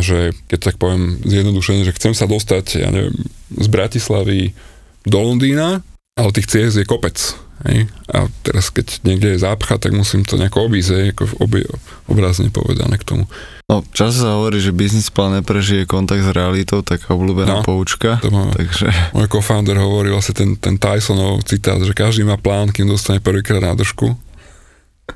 že 0.00 0.32
keď 0.48 0.58
tak 0.72 0.76
poviem 0.80 1.20
zjednodušene, 1.22 1.84
že 1.84 1.96
chcem 1.96 2.16
sa 2.16 2.24
dostať, 2.24 2.80
ja 2.80 2.88
neviem, 2.88 3.14
z 3.52 3.66
Bratislavy 3.68 4.56
do 5.04 5.18
Londýna, 5.20 5.84
ale 6.16 6.34
tých 6.34 6.48
ciest 6.48 6.80
je 6.80 6.88
kopec. 6.88 7.20
Hej? 7.64 7.88
A 8.06 8.26
teraz 8.40 8.68
keď 8.68 9.00
niekde 9.02 9.32
je 9.32 9.40
zápcha, 9.40 9.76
tak 9.76 9.90
musím 9.90 10.20
to 10.20 10.36
nejako 10.36 10.68
obísť, 10.68 10.90
hej, 10.90 11.06
ako 11.10 11.22
obi, 11.38 11.64
obrazne 12.04 12.48
povedané 12.48 12.94
k 12.94 13.04
tomu. 13.04 13.24
No, 13.64 13.80
často 13.90 14.20
sa 14.20 14.36
hovorí, 14.36 14.58
že 14.58 14.70
biznis 14.70 15.08
plán 15.08 15.40
neprežije 15.40 15.84
kontakt 15.84 16.20
s 16.20 16.28
realitou, 16.28 16.80
taká 16.80 17.10
obľúbená 17.10 17.54
No, 17.54 17.64
poučka. 17.64 18.20
to 18.20 18.28
má- 18.28 18.52
Takže, 18.52 18.92
Môj 19.10 19.26
co-founder 19.26 19.74
hovorí 19.74 20.08
vlastne 20.08 20.34
ten, 20.34 20.50
ten 20.54 20.76
Tysonov 20.76 21.40
citát, 21.42 21.78
že 21.78 21.90
každý 21.90 22.22
má 22.22 22.36
plán, 22.36 22.68
kým 22.68 22.84
dostane 22.84 23.18
prvýkrát 23.18 23.64
nádržku. 23.64 24.12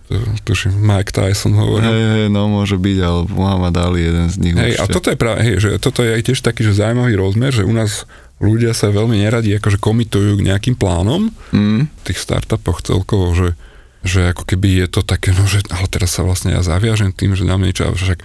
To, 0.08 0.12
tuším, 0.42 0.72
Mike 0.74 1.12
Tyson 1.12 1.52
hovorí. 1.52 1.80
hej, 1.82 2.04
hej, 2.14 2.26
no 2.28 2.44
môže 2.46 2.76
byť, 2.76 2.98
ale 2.98 3.20
Muhammad 3.26 3.72
Ali 3.74 4.04
jeden 4.04 4.28
z 4.28 4.36
nich 4.38 4.52
Hej, 4.52 4.76
a 4.76 4.84
toto 4.84 5.08
je 5.08 5.16
práve, 5.16 5.40
hej, 5.42 5.54
že 5.58 5.68
toto 5.76 6.00
je 6.00 6.12
aj 6.12 6.22
tiež 6.24 6.40
taký, 6.40 6.60
že 6.62 6.72
zaujímavý 6.74 7.12
rozmer, 7.14 7.48
že 7.50 7.64
u 7.64 7.72
nás 7.72 8.04
ľudia 8.38 8.70
sa 8.70 8.88
veľmi 8.88 9.18
neradi 9.18 9.50
akože 9.52 9.76
komitujú 9.76 10.36
k 10.36 10.46
nejakým 10.46 10.74
plánom 10.74 11.30
Mm, 11.50 11.86
v 11.86 12.02
tých 12.04 12.18
startupoch 12.18 12.80
celkovo, 12.80 13.30
že, 13.32 13.58
že 14.00 14.30
ako 14.30 14.44
keby 14.44 14.78
je 14.78 14.88
to 14.88 15.00
také, 15.02 15.30
no 15.30 15.42
že 15.44 15.64
ale 15.68 15.86
teraz 15.86 16.12
sa 16.12 16.22
vlastne 16.22 16.50
ja 16.50 16.60
zaviažem 16.60 17.10
tým, 17.10 17.32
že 17.32 17.42
dám 17.42 17.58
niečo, 17.58 17.88
však, 17.88 18.18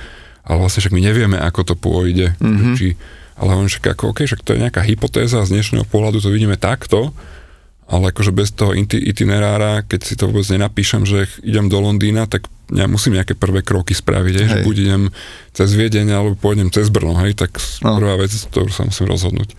ale 0.44 0.58
vlastne 0.58 0.80
však 0.80 0.94
my 0.94 1.02
nevieme, 1.02 1.38
ako 1.38 1.62
to 1.64 1.76
pôjde, 1.76 2.38
Mhm. 2.38 2.46
mm-hmm. 2.46 2.74
či, 2.76 2.88
ale 3.34 3.52
on 3.54 3.66
však 3.66 3.86
ako, 3.90 4.12
OK, 4.12 4.24
však 4.24 4.42
to 4.42 4.54
je 4.54 4.62
nejaká 4.62 4.82
hypotéza, 4.82 5.42
z 5.42 5.52
dnešného 5.52 5.86
pohľadu 5.86 6.20
to 6.20 6.30
vidíme 6.30 6.54
takto, 6.56 7.10
ale 7.84 8.10
akože 8.10 8.32
bez 8.32 8.50
toho 8.50 8.72
iti- 8.72 9.02
itinerára, 9.02 9.82
keď 9.82 10.00
si 10.00 10.14
to 10.14 10.26
vôbec 10.26 10.46
nenapíšem, 10.48 11.04
že 11.04 11.26
idem 11.42 11.68
do 11.68 11.78
Londýna, 11.80 12.26
tak 12.26 12.46
ja 12.70 12.86
musím 12.86 13.14
nejaké 13.14 13.34
prvé 13.34 13.60
kroky 13.60 13.92
spraviť, 13.92 14.34
hej, 14.36 14.48
že 14.48 14.58
buď 14.62 14.76
idem 14.80 15.04
cez 15.52 15.70
Viedeň, 15.72 16.08
alebo 16.12 16.34
pôjdem 16.34 16.70
cez 16.70 16.88
Brno, 16.88 17.18
hej, 17.20 17.34
tak 17.34 17.58
No. 17.82 17.98
prvá 17.98 18.16
vec, 18.16 18.32
ktorú 18.32 18.70
sa 18.70 18.84
musím 18.84 19.08
rozhodnúť 19.08 19.52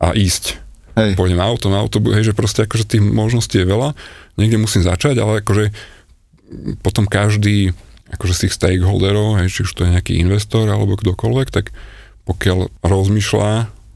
a 0.00 0.12
ísť 0.12 0.60
hej, 0.96 1.16
pôjdem 1.16 1.40
autom, 1.40 1.72
autobus, 1.76 2.16
hej, 2.16 2.32
že 2.32 2.36
proste 2.36 2.64
akože 2.64 2.96
tých 2.96 3.02
možností 3.04 3.60
je 3.60 3.68
veľa, 3.68 3.92
niekde 4.40 4.60
musím 4.60 4.84
začať, 4.84 5.20
ale 5.20 5.44
akože 5.44 5.72
potom 6.80 7.04
každý 7.04 7.76
akože 8.06 8.32
z 8.38 8.40
tých 8.46 8.54
stakeholderov, 8.54 9.42
hej, 9.42 9.50
či 9.50 9.60
už 9.66 9.72
to 9.74 9.82
je 9.82 9.92
nejaký 9.98 10.14
investor 10.22 10.66
alebo 10.70 10.94
kdokoľvek, 10.94 11.48
tak 11.50 11.74
pokiaľ 12.26 12.82
rozmýšľa 12.82 13.50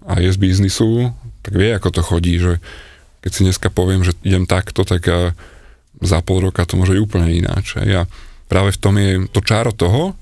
a 0.06 0.12
je 0.18 0.30
z 0.34 0.38
biznisu, 0.38 1.14
tak 1.46 1.52
vie, 1.54 1.70
ako 1.70 1.88
to 1.94 2.02
chodí, 2.02 2.34
že 2.42 2.58
keď 3.22 3.30
si 3.30 3.40
dneska 3.46 3.68
poviem, 3.70 4.02
že 4.02 4.16
idem 4.26 4.48
takto, 4.48 4.82
tak 4.82 5.06
a 5.06 5.36
za 6.00 6.18
pol 6.24 6.40
roka 6.40 6.64
to 6.64 6.80
môže 6.80 6.96
úplne 6.96 7.28
ináč. 7.28 7.76
hej. 7.76 8.02
A 8.02 8.10
práve 8.48 8.72
v 8.74 8.80
tom 8.80 8.94
je 8.96 9.28
to 9.30 9.40
čáro 9.44 9.70
toho, 9.70 10.16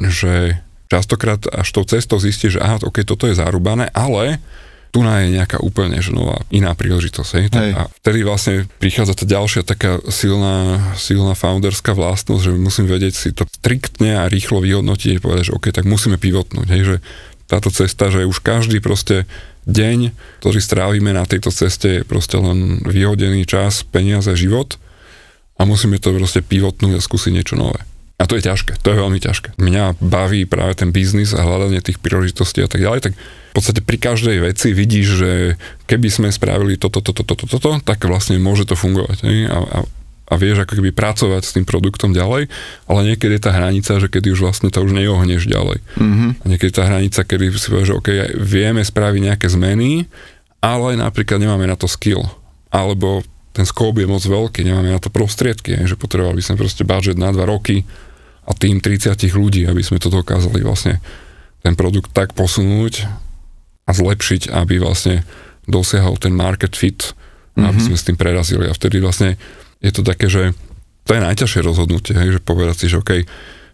že 0.00 0.56
častokrát 0.88 1.40
až 1.52 1.68
tou 1.72 1.84
cestou 1.84 2.16
zistíš, 2.16 2.58
že 2.58 2.64
aha, 2.64 2.80
ok, 2.80 3.04
toto 3.04 3.28
je 3.28 3.36
zarúbané, 3.36 3.92
ale 3.92 4.40
tu 4.92 5.00
na 5.00 5.24
je 5.24 5.32
nejaká 5.32 5.56
úplne 5.64 5.96
že 6.04 6.12
nová, 6.12 6.44
iná 6.52 6.76
príležitosť. 6.76 7.30
Hej? 7.40 7.44
Hej. 7.56 7.72
A 7.72 7.88
vtedy 7.88 8.28
vlastne 8.28 8.68
prichádza 8.76 9.16
tá 9.16 9.24
ďalšia 9.24 9.64
taká 9.64 10.04
silná, 10.12 10.78
silná 11.00 11.32
founderská 11.32 11.96
vlastnosť, 11.96 12.42
že 12.44 12.52
musím 12.60 12.86
vedieť 12.92 13.14
si 13.16 13.28
to 13.32 13.48
striktne 13.48 14.20
a 14.20 14.28
rýchlo 14.28 14.60
vyhodnotiť 14.60 15.16
a 15.16 15.24
povedať, 15.24 15.44
že 15.48 15.56
ok, 15.56 15.72
tak 15.72 15.88
musíme 15.88 16.20
pivotnúť. 16.20 16.68
Hej? 16.68 16.82
Že 16.84 16.96
táto 17.48 17.72
cesta, 17.72 18.12
že 18.12 18.28
už 18.28 18.44
každý 18.44 18.84
proste 18.84 19.24
deň, 19.64 20.12
ktorý 20.44 20.60
strávime 20.60 21.16
na 21.16 21.24
tejto 21.24 21.48
ceste 21.48 22.00
je 22.00 22.02
proste 22.04 22.36
len 22.36 22.84
vyhodený 22.84 23.48
čas, 23.48 23.88
peniaze, 23.88 24.28
život 24.36 24.76
a 25.56 25.64
musíme 25.64 25.96
to 25.96 26.12
proste 26.12 26.44
pivotnúť 26.44 26.98
a 26.98 27.04
skúsiť 27.04 27.32
niečo 27.32 27.56
nové. 27.56 27.80
A 28.22 28.30
to 28.30 28.38
je 28.38 28.46
ťažké, 28.46 28.78
to 28.78 28.94
je 28.94 29.02
veľmi 29.02 29.18
ťažké. 29.18 29.58
Mňa 29.58 29.98
baví 29.98 30.46
práve 30.46 30.78
ten 30.78 30.94
biznis 30.94 31.34
a 31.34 31.42
hľadanie 31.42 31.82
tých 31.82 31.98
príležitostí 31.98 32.62
a 32.62 32.70
tak 32.70 32.78
ďalej, 32.78 33.10
tak 33.10 33.12
v 33.18 33.54
podstate 33.58 33.82
pri 33.82 33.98
každej 33.98 34.46
veci 34.46 34.70
vidíš, 34.70 35.06
že 35.18 35.30
keby 35.90 36.06
sme 36.06 36.28
spravili 36.30 36.78
toto, 36.78 37.02
toto, 37.02 37.26
toto, 37.26 37.50
toto, 37.50 37.82
tak 37.82 38.06
vlastne 38.06 38.38
môže 38.38 38.62
to 38.62 38.78
fungovať. 38.78 39.26
A, 39.26 39.58
a, 39.58 39.78
a 40.30 40.34
vieš 40.38 40.62
ako 40.62 40.78
keby 40.78 40.94
pracovať 40.94 41.42
s 41.42 41.54
tým 41.58 41.66
produktom 41.66 42.14
ďalej, 42.14 42.46
ale 42.86 43.00
niekedy 43.10 43.36
je 43.36 43.42
tá 43.42 43.50
hranica, 43.50 43.98
že 43.98 44.06
kedy 44.06 44.38
už 44.38 44.40
vlastne 44.46 44.70
to 44.70 44.86
už 44.86 44.94
neohneš 44.94 45.50
ďalej. 45.50 45.82
mhm, 45.98 46.28
A 46.40 46.44
niekedy 46.46 46.70
tá 46.70 46.86
hranica, 46.86 47.26
kedy 47.26 47.50
si 47.58 47.68
povieš, 47.74 47.90
že 47.90 47.98
OK, 47.98 48.08
vieme 48.38 48.86
spraviť 48.86 49.20
nejaké 49.34 49.50
zmeny, 49.50 50.06
ale 50.62 50.94
napríklad 50.94 51.42
nemáme 51.42 51.66
na 51.66 51.74
to 51.74 51.90
skill, 51.90 52.22
alebo 52.70 53.26
ten 53.52 53.66
scope 53.68 54.00
je 54.00 54.08
moc 54.08 54.22
veľký, 54.24 54.64
nemáme 54.64 54.94
na 54.94 55.02
to 55.02 55.12
prostriedky, 55.12 55.76
že 55.84 55.98
potrebovali 55.98 56.40
by 56.40 56.44
sme 56.46 56.56
proste 56.56 56.86
budget 56.86 57.20
na 57.20 57.34
dva 57.34 57.44
roky 57.44 57.84
a 58.42 58.50
tým 58.54 58.82
30 58.82 59.14
ľudí, 59.32 59.62
aby 59.70 59.82
sme 59.86 60.02
to 60.02 60.10
dokázali 60.10 60.66
vlastne 60.66 60.98
ten 61.62 61.78
produkt 61.78 62.10
tak 62.10 62.34
posunúť 62.34 63.06
a 63.86 63.90
zlepšiť, 63.94 64.50
aby 64.50 64.82
vlastne 64.82 65.22
dosiahol 65.70 66.18
ten 66.18 66.34
market 66.34 66.74
fit, 66.74 67.14
mm-hmm. 67.54 67.66
aby 67.66 67.80
sme 67.80 67.96
s 67.98 68.06
tým 68.06 68.18
prerazili. 68.18 68.66
A 68.66 68.74
vtedy 68.74 68.98
vlastne 68.98 69.38
je 69.78 69.90
to 69.94 70.02
také, 70.02 70.26
že 70.26 70.54
to 71.06 71.18
je 71.18 71.22
najťažšie 71.22 71.60
rozhodnutie, 71.62 72.14
hej, 72.14 72.38
že 72.38 72.40
povedať 72.42 72.76
si, 72.82 72.86
že 72.90 72.98
OK, 72.98 73.26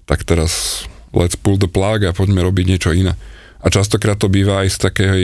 tak 0.08 0.24
teraz 0.24 0.84
let's 1.12 1.36
pull 1.36 1.60
the 1.60 1.68
plug 1.68 2.04
a 2.04 2.16
poďme 2.16 2.44
robiť 2.44 2.64
niečo 2.68 2.90
iné. 2.92 3.16
A 3.64 3.72
častokrát 3.72 4.20
to 4.20 4.32
býva 4.32 4.64
aj 4.64 4.68
z 4.72 4.78
takej, 4.84 5.20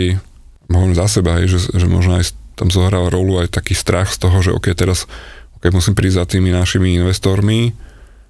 môžem 0.68 0.92
za 0.96 1.20
seba, 1.20 1.40
hej, 1.40 1.52
že, 1.52 1.58
že 1.72 1.86
možno 1.88 2.16
aj 2.16 2.32
tam 2.56 2.72
zohráva 2.72 3.12
rolu 3.12 3.44
aj 3.44 3.52
taký 3.52 3.76
strach 3.76 4.08
z 4.08 4.24
toho, 4.24 4.36
že 4.40 4.56
OK, 4.56 4.72
teraz 4.72 5.04
OK, 5.60 5.68
musím 5.72 5.92
prísť 5.96 6.16
za 6.16 6.26
tými 6.36 6.48
našimi 6.52 6.96
investormi 6.96 7.72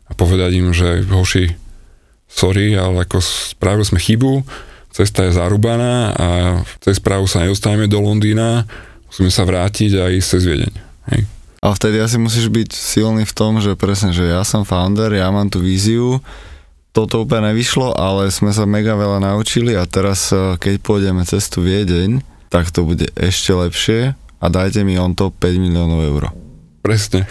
a 0.08 0.12
povedať 0.12 0.50
im, 0.60 0.70
že 0.76 1.04
hoši, 1.08 1.56
sorry, 2.28 2.76
ale 2.76 3.04
ako 3.04 3.20
spravili 3.22 3.86
sme 3.86 4.00
chybu, 4.00 4.44
cesta 4.94 5.26
je 5.26 5.34
zarúbaná 5.34 6.14
a 6.14 6.28
cez 6.78 7.02
správu 7.02 7.26
sa 7.26 7.42
nedostaneme 7.42 7.90
do 7.90 7.98
Londýna, 7.98 8.68
musíme 9.10 9.32
sa 9.32 9.42
vrátiť 9.42 9.98
a 9.98 10.12
ísť 10.12 10.28
cez 10.28 10.42
Viedeň. 10.46 10.74
Hej. 11.10 11.22
A 11.64 11.72
vtedy 11.72 11.96
asi 11.96 12.20
musíš 12.20 12.52
byť 12.52 12.76
silný 12.76 13.24
v 13.24 13.36
tom, 13.36 13.56
že 13.56 13.72
presne, 13.72 14.12
že 14.12 14.28
ja 14.28 14.44
som 14.44 14.68
founder, 14.68 15.08
ja 15.16 15.32
mám 15.32 15.48
tú 15.48 15.64
víziu, 15.64 16.20
toto 16.94 17.26
úplne 17.26 17.50
nevyšlo, 17.50 17.98
ale 17.98 18.30
sme 18.30 18.54
sa 18.54 18.68
mega 18.70 18.94
veľa 18.94 19.18
naučili 19.18 19.74
a 19.74 19.82
teraz, 19.88 20.30
eh, 20.30 20.54
keď 20.60 20.74
pôjdeme 20.78 21.26
cez 21.26 21.50
tú 21.50 21.66
Viedeň, 21.66 22.22
tak 22.54 22.70
to 22.70 22.86
bude 22.86 23.10
ešte 23.18 23.50
lepšie 23.50 24.14
a 24.14 24.46
dajte 24.46 24.86
mi 24.86 24.94
on 24.94 25.16
to 25.18 25.34
5 25.34 25.58
miliónov 25.58 26.06
eur. 26.06 26.30
Presne. 26.84 27.24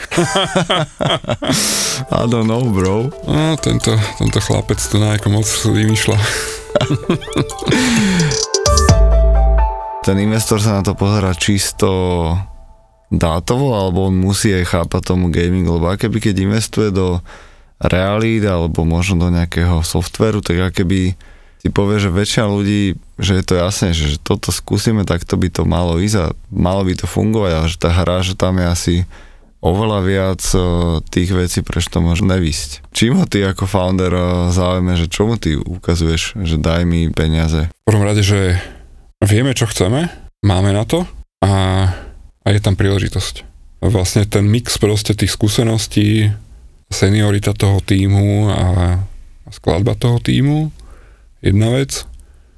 I 2.10 2.26
don't 2.26 2.50
know, 2.50 2.66
bro. 2.74 3.13
No, 3.30 3.54
tento, 3.62 3.94
tento 4.18 4.42
chlapec 4.42 4.82
to 4.82 4.98
nejako 4.98 5.30
moc 5.30 5.46
vymýšľa. 5.46 6.18
Ten 10.10 10.18
investor 10.18 10.58
sa 10.58 10.74
na 10.76 10.82
to 10.82 10.98
pozera 10.98 11.38
čisto 11.38 11.86
dátovo, 13.13 13.78
alebo 13.78 14.10
on 14.10 14.18
musí 14.18 14.50
aj 14.58 14.74
chápať 14.74 15.13
tomu 15.13 15.30
gaming, 15.30 15.70
lebo 15.70 15.86
keby 15.86 16.18
keď 16.18 16.50
investuje 16.50 16.89
do 16.89 17.22
realít 17.78 18.50
alebo 18.50 18.89
možno 18.89 19.22
do 19.22 19.30
nejakého 19.30 19.86
softveru, 19.86 20.42
tak 20.42 20.74
keby 20.74 21.13
si 21.62 21.70
povie, 21.70 22.02
že 22.02 22.10
väčšina 22.10 22.50
ľudí, 22.50 22.98
že 23.22 23.38
je 23.38 23.46
to 23.46 23.62
jasné, 23.62 23.94
že, 23.94 24.10
že 24.12 24.18
toto 24.18 24.50
skúsime, 24.50 25.06
tak 25.06 25.30
to 25.30 25.38
by 25.38 25.54
to 25.54 25.62
malo 25.62 26.02
ísť 26.02 26.18
a 26.18 26.34
malo 26.50 26.82
by 26.82 26.98
to 26.98 27.06
fungovať, 27.06 27.52
ale 27.54 27.70
že 27.70 27.78
tá 27.78 27.94
hra, 27.94 28.26
že 28.26 28.34
tam 28.34 28.58
je 28.58 28.66
asi 28.66 28.96
oveľa 29.63 29.99
viac 30.04 30.43
uh, 30.54 30.99
tých 31.08 31.32
vecí, 31.32 31.63
prečo 31.63 31.88
to 31.88 32.04
môže 32.04 32.28
nevysť. 32.28 32.91
Čím 32.91 33.23
ho 33.23 33.26
ty 33.26 33.39
ako 33.47 33.63
founder 33.63 34.12
uh, 34.12 34.26
záujme, 34.52 34.99
že 34.99 35.08
čomu 35.08 35.39
ty 35.39 35.56
ukazuješ, 35.56 36.36
že 36.43 36.60
daj 36.60 36.84
mi 36.84 37.08
peniaze? 37.08 37.71
V 37.71 37.88
prvom 37.88 38.04
rade, 38.04 38.19
že 38.19 38.60
vieme, 39.23 39.56
čo 39.56 39.71
chceme, 39.71 40.12
máme 40.43 40.76
na 40.76 40.84
to 40.84 41.08
a, 41.39 41.54
a 42.43 42.47
je 42.52 42.60
tam 42.60 42.76
príležitosť. 42.76 43.47
Vlastne 43.84 44.28
ten 44.28 44.43
mix 44.47 44.76
proste 44.80 45.15
tých 45.15 45.32
skúseností, 45.32 46.32
seniorita 46.91 47.56
toho 47.56 47.80
týmu 47.80 48.52
a 48.52 48.65
skladba 49.52 49.95
toho 49.95 50.19
týmu, 50.19 50.71
jedna 51.43 51.71
vec. 51.71 52.08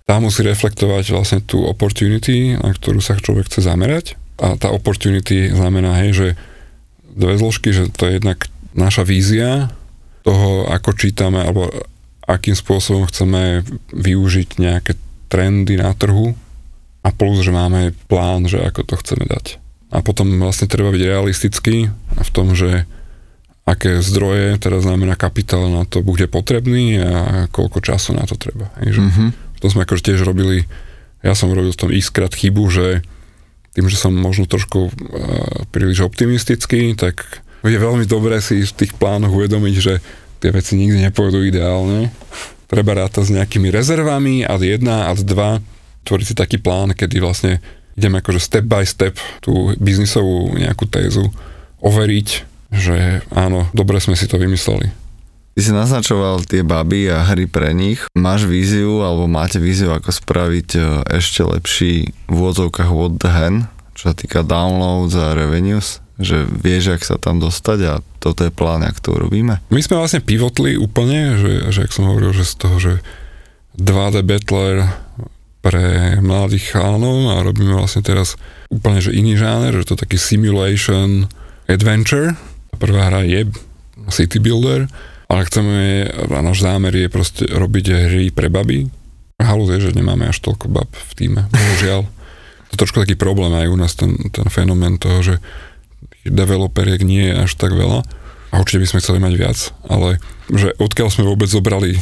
Tá 0.05 0.21
musí 0.21 0.45
reflektovať 0.45 1.09
vlastne 1.09 1.39
tú 1.41 1.65
opportunity, 1.65 2.53
na 2.53 2.69
ktorú 2.77 3.01
sa 3.01 3.17
človek 3.17 3.49
chce 3.49 3.65
zamerať. 3.65 4.05
A 4.37 4.53
tá 4.53 4.69
opportunity 4.69 5.49
znamená, 5.49 5.97
hej, 6.05 6.11
že 6.13 6.27
dve 7.15 7.39
zložky, 7.39 7.71
že 7.71 7.87
to 7.89 8.05
je 8.05 8.19
jednak 8.19 8.45
naša 8.75 9.07
vízia 9.07 9.71
toho, 10.27 10.67
ako 10.67 10.93
čítame, 10.93 11.39
alebo 11.39 11.71
akým 12.25 12.57
spôsobom 12.57 13.07
chceme 13.07 13.63
využiť 13.93 14.59
nejaké 14.59 14.97
trendy 15.31 15.79
na 15.79 15.93
trhu 15.95 16.33
a 17.05 17.09
plus, 17.13 17.45
že 17.45 17.53
máme 17.53 17.93
plán, 18.09 18.49
že 18.49 18.59
ako 18.59 18.81
to 18.83 18.95
chceme 18.99 19.25
dať. 19.29 19.61
A 19.93 20.01
potom 20.01 20.41
vlastne 20.41 20.65
treba 20.65 20.89
byť 20.89 21.03
realistický 21.05 21.87
v 22.17 22.29
tom, 22.33 22.57
že 22.57 22.89
aké 23.65 24.01
zdroje, 24.01 24.61
teda 24.61 24.77
znamená 24.81 25.17
kapitál 25.17 25.69
na 25.73 25.89
to 25.89 26.05
bude 26.05 26.29
potrebný 26.29 27.01
a 27.01 27.13
koľko 27.49 27.81
času 27.81 28.13
na 28.13 28.25
to 28.29 28.37
treba. 28.37 28.69
Hej, 28.81 28.97
že 28.97 29.01
mm-hmm. 29.01 29.29
To 29.63 29.73
sme 29.73 29.87
akože 29.87 30.13
tiež 30.13 30.21
robili, 30.21 30.69
ja 31.25 31.33
som 31.33 31.49
robil 31.49 31.73
v 31.73 31.81
tom 31.81 31.89
iskrát 31.89 32.29
chybu, 32.29 32.69
že 32.69 33.01
tým, 33.75 33.91
že 33.91 33.99
som 33.99 34.15
možno 34.15 34.47
trošku 34.47 34.87
uh, 34.87 34.91
príliš 35.69 36.07
optimistický, 36.07 36.95
tak 36.95 37.43
je 37.61 37.75
veľmi 37.75 38.07
dobré 38.07 38.39
si 38.39 38.63
v 38.63 38.77
tých 38.77 38.95
plánoch 38.95 39.33
uvedomiť, 39.33 39.75
že 39.75 39.99
tie 40.39 40.49
veci 40.53 40.79
nikdy 40.79 41.09
nepôjdu 41.09 41.43
ideálne. 41.43 42.13
Treba 42.65 42.97
rátať 42.97 43.29
s 43.29 43.35
nejakými 43.35 43.69
rezervami, 43.69 44.45
ad 44.45 44.61
1, 44.61 44.85
ad 44.85 45.19
2, 45.21 46.07
tvoriť 46.07 46.25
si 46.25 46.35
taký 46.37 46.57
plán, 46.61 46.93
kedy 46.93 47.17
vlastne 47.21 47.59
ideme 47.97 48.21
akože 48.21 48.41
step 48.41 48.65
by 48.67 48.83
step 48.85 49.17
tú 49.41 49.73
biznisovú 49.81 50.53
nejakú 50.55 50.85
tézu 50.85 51.31
overiť, 51.81 52.27
že 52.73 53.25
áno, 53.31 53.69
dobre 53.71 53.97
sme 54.01 54.13
si 54.13 54.29
to 54.29 54.37
vymysleli. 54.37 55.04
Ty 55.55 55.63
si 55.63 55.71
naznačoval 55.71 56.43
tie 56.43 56.67
baby 56.67 57.07
a 57.07 57.23
hry 57.23 57.47
pre 57.47 57.71
nich. 57.71 58.03
Máš 58.11 58.43
víziu, 58.43 59.07
alebo 59.07 59.23
máte 59.23 59.55
víziu, 59.55 59.95
ako 59.95 60.11
spraviť 60.11 60.69
e, 60.75 60.79
ešte 61.15 61.47
lepší 61.47 62.11
v 62.27 62.35
úvodzovkách 62.35 62.91
what 62.91 63.15
the 63.23 63.31
hen, 63.31 63.71
čo 63.95 64.11
sa 64.11 64.13
týka 64.19 64.43
downloads 64.43 65.15
a 65.15 65.31
revenues? 65.31 66.03
Že 66.19 66.51
vieš, 66.59 66.99
ak 66.99 67.07
sa 67.07 67.15
tam 67.15 67.39
dostať 67.39 67.79
a 67.87 67.93
toto 68.19 68.43
je 68.43 68.51
plán, 68.51 68.83
ak 68.83 68.99
to 68.99 69.15
urobíme? 69.15 69.63
My 69.71 69.79
sme 69.79 69.95
vlastne 69.95 70.19
pivotli 70.19 70.75
úplne, 70.75 71.39
že, 71.39 71.71
že 71.71 71.87
ak 71.87 71.95
som 71.95 72.11
hovoril, 72.11 72.35
že 72.35 72.43
z 72.43 72.55
toho, 72.59 72.75
že 72.75 72.93
2D 73.79 74.27
Battler 74.27 74.91
pre 75.63 76.19
mladých 76.19 76.75
chánov 76.75 77.31
a 77.31 77.39
robíme 77.39 77.71
vlastne 77.79 78.03
teraz 78.03 78.35
úplne 78.67 78.99
že 78.99 79.15
iný 79.15 79.39
žáner, 79.39 79.71
že 79.71 79.87
to 79.87 79.95
je 79.95 80.03
taký 80.03 80.19
simulation 80.19 81.31
adventure. 81.71 82.35
Prvá 82.75 83.07
hra 83.07 83.23
je 83.23 83.47
City 84.11 84.43
Builder, 84.43 84.91
ale 85.25 85.47
chceme, 85.47 86.05
a 86.09 86.39
náš 86.41 86.61
zámer 86.61 86.93
je 86.93 87.07
proste 87.09 87.43
robiť 87.49 87.85
hry 88.09 88.25
pre 88.29 88.49
baby. 88.49 88.89
Halus 89.41 89.73
je, 89.75 89.91
že 89.91 89.97
nemáme 89.97 90.29
až 90.29 90.39
toľko 90.39 90.71
bab 90.71 90.89
v 90.89 91.11
týme, 91.17 91.41
bohužiaľ. 91.51 92.05
To 92.05 92.71
je 92.73 92.81
trošku 92.81 93.03
taký 93.03 93.15
problém 93.19 93.51
aj 93.51 93.67
u 93.67 93.77
nás, 93.77 93.93
ten, 93.93 94.15
ten 94.31 94.47
fenomén 94.47 94.95
toho, 94.97 95.19
že 95.21 95.35
developeriek 96.25 97.03
nie 97.05 97.29
je 97.29 97.35
až 97.45 97.51
tak 97.57 97.75
veľa. 97.75 98.01
A 98.55 98.63
určite 98.63 98.87
by 98.87 98.89
sme 98.89 99.01
chceli 99.03 99.19
mať 99.19 99.33
viac, 99.35 99.57
ale 99.91 100.23
že 100.47 100.71
odkiaľ 100.79 101.11
sme 101.11 101.27
vôbec 101.27 101.51
zobrali 101.51 101.99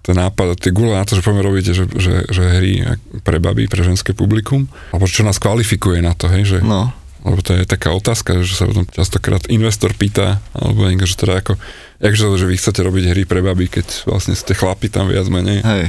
ten 0.00 0.16
nápad 0.16 0.54
a 0.54 0.58
tie 0.58 0.72
gule 0.72 0.96
na 0.96 1.04
to, 1.04 1.18
že 1.18 1.26
poďme 1.26 1.44
robiť, 1.44 1.64
že, 1.76 1.84
že, 1.92 2.14
že 2.30 2.42
hry 2.46 2.72
pre 3.20 3.36
baby, 3.36 3.68
pre 3.68 3.84
ženské 3.84 4.16
publikum, 4.16 4.70
alebo 4.94 5.04
čo 5.10 5.26
nás 5.26 5.36
kvalifikuje 5.36 6.00
na 6.00 6.16
to, 6.16 6.30
hej, 6.30 6.56
že 6.56 6.58
no. 6.64 6.94
Lebo 7.20 7.44
to 7.44 7.52
je 7.52 7.68
taká 7.68 7.92
otázka, 7.92 8.40
že 8.40 8.56
sa 8.56 8.64
potom 8.64 8.88
častokrát 8.88 9.44
investor 9.52 9.92
pýta, 9.92 10.40
alebo 10.56 10.88
niekto, 10.88 11.04
že 11.04 11.20
teda 11.20 11.44
ako, 11.44 11.60
jakže 12.00 12.24
že 12.36 12.48
vy 12.48 12.56
chcete 12.56 12.80
robiť 12.80 13.04
hry 13.12 13.22
pre 13.28 13.40
baby, 13.44 13.68
keď 13.68 14.08
vlastne 14.08 14.32
ste 14.32 14.56
chlapi 14.56 14.88
tam 14.88 15.06
viac 15.12 15.28
menej. 15.28 15.60
Hej. 15.62 15.84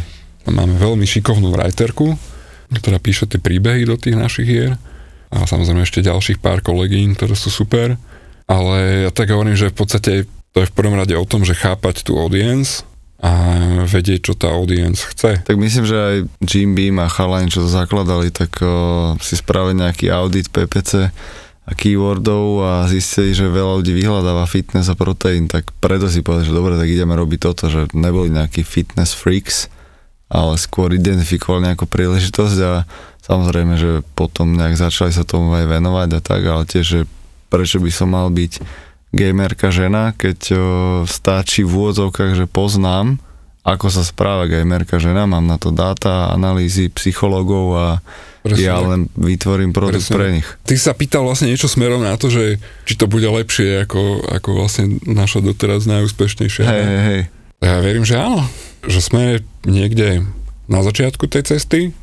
Máme 0.48 0.76
veľmi 0.78 1.08
šikovnú 1.08 1.54
writerku, 1.56 2.20
ktorá 2.72 3.00
píše 3.00 3.26
tie 3.26 3.40
príbehy 3.40 3.88
do 3.88 3.96
tých 3.96 4.20
našich 4.20 4.48
hier 4.48 4.76
a 5.32 5.48
samozrejme 5.48 5.88
ešte 5.88 6.04
ďalších 6.04 6.44
pár 6.44 6.60
kolegín, 6.60 7.16
ktoré 7.16 7.34
sú 7.40 7.48
super. 7.48 7.96
Ale 8.52 9.08
ja 9.08 9.12
tak 9.16 9.32
hovorím, 9.32 9.56
že 9.56 9.72
v 9.72 9.78
podstate 9.80 10.12
to 10.52 10.58
je 10.60 10.68
v 10.68 10.76
prvom 10.76 11.00
rade 11.00 11.16
o 11.16 11.24
tom, 11.24 11.48
že 11.48 11.56
chápať 11.56 12.04
tú 12.04 12.20
audience, 12.20 12.84
a 13.22 13.32
vedieť, 13.86 14.20
čo 14.26 14.34
tá 14.34 14.50
audience 14.50 15.06
chce. 15.06 15.46
Tak 15.46 15.54
myslím, 15.54 15.86
že 15.86 15.94
aj 15.94 16.18
Jim 16.42 16.74
Beam 16.74 16.98
a 16.98 17.06
Chalani, 17.06 17.54
čo 17.54 17.62
to 17.62 17.70
zakladali, 17.70 18.34
tak 18.34 18.50
uh, 18.66 19.14
si 19.22 19.38
spravili 19.38 19.78
nejaký 19.78 20.10
audit 20.10 20.50
PPC 20.50 21.14
a 21.62 21.78
keywordov 21.78 22.66
a 22.66 22.72
zistili, 22.90 23.38
že 23.38 23.46
veľa 23.46 23.80
ľudí 23.80 23.94
vyhľadáva 23.94 24.50
fitness 24.50 24.90
a 24.90 24.98
proteín, 24.98 25.46
tak 25.46 25.70
preto 25.78 26.10
si 26.10 26.26
povedali, 26.26 26.50
že 26.50 26.58
dobre, 26.58 26.74
tak 26.74 26.90
ideme 26.90 27.14
robiť 27.14 27.40
toto, 27.40 27.70
že 27.70 27.86
neboli 27.94 28.34
nejakí 28.34 28.66
fitness 28.66 29.14
freaks, 29.14 29.70
ale 30.32 30.58
skôr 30.58 30.90
identifikovali 30.98 31.70
nejakú 31.70 31.86
príležitosť 31.86 32.58
a 32.66 32.90
samozrejme, 33.22 33.78
že 33.78 34.02
potom 34.18 34.58
nejak 34.58 34.80
začali 34.80 35.14
sa 35.14 35.22
tomu 35.22 35.54
aj 35.54 35.70
venovať 35.70 36.10
a 36.18 36.22
tak, 36.24 36.42
ale 36.50 36.64
tiež, 36.66 36.86
že 36.86 37.02
prečo 37.54 37.78
by 37.78 37.92
som 37.94 38.10
mal 38.10 38.34
byť 38.34 38.64
gamerka 39.12 39.70
žena, 39.70 40.16
keď 40.16 40.40
o, 40.56 40.60
stačí 41.04 41.68
v 41.68 41.72
úvodzovkách, 41.72 42.34
že 42.34 42.48
poznám, 42.48 43.20
ako 43.62 43.92
sa 43.92 44.02
správa 44.02 44.50
gamerka 44.50 44.98
žena, 44.98 45.30
mám 45.30 45.46
na 45.46 45.60
to 45.60 45.70
dáta, 45.70 46.32
analýzy 46.32 46.90
psychológov 46.90 47.66
a 47.76 47.88
Presne 48.42 48.66
ja 48.66 48.82
len 48.82 49.06
vytvorím 49.14 49.70
produkt 49.70 50.10
Presne. 50.10 50.16
pre 50.18 50.28
nich. 50.34 50.48
Ty 50.66 50.76
sa 50.82 50.92
pýtal 50.98 51.22
vlastne 51.22 51.54
niečo 51.54 51.70
smerom 51.70 52.02
na 52.02 52.18
to, 52.18 52.34
že 52.34 52.58
či 52.90 52.94
to 52.98 53.06
bude 53.06 53.26
lepšie 53.26 53.86
ako, 53.86 54.26
ako 54.26 54.50
vlastne 54.58 54.98
naša 55.06 55.46
doteraz 55.46 55.86
najúspešnejšia. 55.86 56.66
Hej, 56.66 56.84
hej, 56.86 57.02
hej. 57.06 57.22
Ja 57.62 57.78
verím, 57.78 58.02
že 58.02 58.18
áno. 58.18 58.42
Že 58.82 59.00
sme 59.00 59.24
niekde 59.70 60.26
na 60.66 60.82
začiatku 60.82 61.30
tej 61.30 61.54
cesty, 61.54 61.94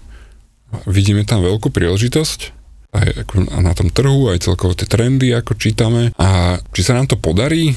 vidíme 0.87 1.27
tam 1.27 1.43
veľkú 1.43 1.75
príležitosť 1.75 2.59
aj 2.89 3.09
ako 3.25 3.35
na 3.61 3.73
tom 3.77 3.93
trhu, 3.93 4.33
aj 4.33 4.49
celkovo 4.49 4.73
tie 4.73 4.89
trendy, 4.89 5.37
ako 5.37 5.61
čítame. 5.61 6.09
A 6.17 6.57
či 6.73 6.81
sa 6.81 6.97
nám 6.97 7.05
to 7.05 7.21
podarí, 7.21 7.77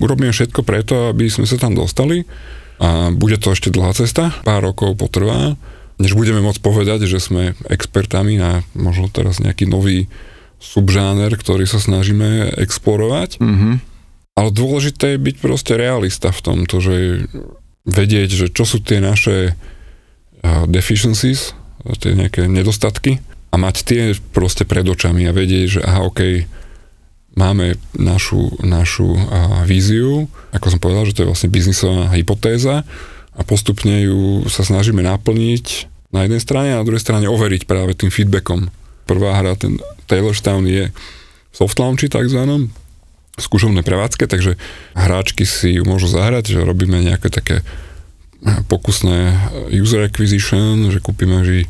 urobíme 0.00 0.32
všetko 0.32 0.64
preto, 0.64 1.12
aby 1.12 1.28
sme 1.28 1.44
sa 1.44 1.60
tam 1.60 1.76
dostali. 1.76 2.24
A 2.80 3.12
bude 3.12 3.36
to 3.40 3.52
ešte 3.52 3.72
dlhá 3.72 3.92
cesta, 3.96 4.32
pár 4.44 4.64
rokov 4.64 4.96
potrvá, 5.00 5.56
než 5.96 6.12
budeme 6.12 6.44
môcť 6.44 6.60
povedať, 6.60 7.08
že 7.08 7.20
sme 7.20 7.56
expertami 7.68 8.36
na 8.36 8.64
možno 8.76 9.08
teraz 9.08 9.40
nejaký 9.40 9.64
nový 9.68 10.08
subžáner, 10.60 11.32
ktorý 11.36 11.68
sa 11.68 11.80
snažíme 11.80 12.56
explorovať. 12.60 13.40
Mhm. 13.40 13.80
Ale 14.36 14.52
dôležité 14.52 15.16
je 15.16 15.24
byť 15.32 15.36
proste 15.40 15.72
realista 15.80 16.28
v 16.28 16.44
tomto, 16.44 16.76
že 16.84 17.24
vedieť, 17.88 18.28
že 18.28 18.46
čo 18.52 18.68
sú 18.68 18.84
tie 18.84 19.00
naše 19.00 19.56
deficiencies, 20.68 21.56
tie 22.02 22.12
nejaké 22.12 22.50
nedostatky 22.50 23.22
a 23.50 23.56
mať 23.56 23.76
tie 23.86 24.02
proste 24.34 24.66
pred 24.66 24.84
očami 24.84 25.24
a 25.24 25.32
vedieť, 25.32 25.66
že 25.78 25.80
aha, 25.80 26.04
OK, 26.04 26.20
máme 27.38 27.78
našu, 27.94 28.58
našu 28.64 29.14
uh, 29.14 29.62
víziu, 29.64 30.26
ako 30.50 30.66
som 30.72 30.80
povedal, 30.82 31.06
že 31.06 31.14
to 31.16 31.22
je 31.24 31.30
vlastne 31.30 31.52
biznisová 31.52 32.10
hypotéza 32.12 32.82
a 33.36 33.40
postupne 33.44 34.00
ju 34.00 34.48
sa 34.48 34.64
snažíme 34.64 35.04
naplniť 35.04 35.92
na 36.10 36.24
jednej 36.24 36.40
strane 36.40 36.68
a 36.72 36.80
na 36.80 36.86
druhej 36.86 37.04
strane 37.04 37.28
overiť 37.28 37.68
práve 37.68 37.92
tým 37.92 38.08
feedbackom. 38.08 38.72
Prvá 39.04 39.36
hra, 39.36 39.54
ten 39.54 39.76
Taylorstown 40.08 40.64
je 40.64 40.88
v 40.90 41.54
soft 41.54 41.76
launchi 41.76 42.08
takzvanom, 42.08 42.72
skúšovné 43.36 43.84
prevádzke, 43.84 44.24
takže 44.24 44.56
hráčky 44.96 45.44
si 45.44 45.76
ju 45.76 45.84
môžu 45.84 46.08
zahrať, 46.08 46.56
že 46.56 46.64
robíme 46.64 46.96
nejaké 47.04 47.28
také 47.28 47.60
pokusné 48.72 49.32
user 49.76 50.08
acquisition, 50.08 50.88
že 50.88 51.00
kúpime 51.04 51.44
že 51.44 51.68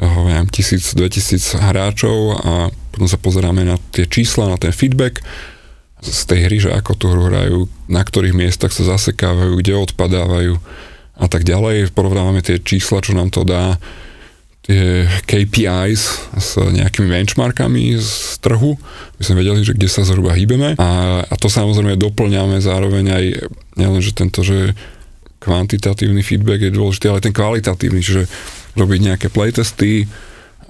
neviem, 0.00 0.48
tisíc, 0.48 0.96
2000 0.96 1.60
hráčov 1.60 2.40
a 2.40 2.52
potom 2.92 3.08
sa 3.08 3.20
pozeráme 3.20 3.68
na 3.68 3.76
tie 3.92 4.08
čísla, 4.08 4.48
na 4.48 4.56
ten 4.56 4.72
feedback 4.72 5.20
z 6.00 6.20
tej 6.24 6.48
hry, 6.48 6.56
že 6.56 6.72
ako 6.72 6.92
tú 6.96 7.12
hru 7.12 7.28
hrajú, 7.28 7.68
na 7.84 8.00
ktorých 8.00 8.32
miestach 8.32 8.72
sa 8.72 8.96
zasekávajú, 8.96 9.60
kde 9.60 9.76
odpadávajú 9.76 10.56
a 11.20 11.26
tak 11.28 11.44
ďalej. 11.44 11.92
Porovnávame 11.92 12.40
tie 12.40 12.56
čísla, 12.58 13.04
čo 13.04 13.12
nám 13.12 13.28
to 13.28 13.44
dá 13.44 13.76
tie 14.60 15.08
KPIs 15.24 16.02
s 16.36 16.50
nejakými 16.60 17.08
benchmarkami 17.08 17.96
z 17.96 18.36
trhu, 18.44 18.76
aby 19.16 19.22
sme 19.24 19.40
vedeli, 19.40 19.64
že 19.64 19.72
kde 19.72 19.88
sa 19.88 20.04
zhruba 20.04 20.36
hýbeme 20.36 20.76
a, 20.76 20.90
a 21.24 21.34
to 21.40 21.48
samozrejme 21.48 21.96
doplňame 21.96 22.60
zároveň 22.60 23.04
aj 23.08 23.24
nielen, 23.80 24.00
že 24.04 24.12
tento, 24.12 24.44
že 24.44 24.76
kvantitatívny 25.40 26.20
feedback 26.20 26.60
je 26.60 26.76
dôležitý, 26.76 27.08
ale 27.08 27.24
ten 27.24 27.32
kvalitatívny, 27.32 28.04
čiže 28.04 28.28
robiť 28.76 29.00
nejaké 29.00 29.26
playtesty, 29.32 30.04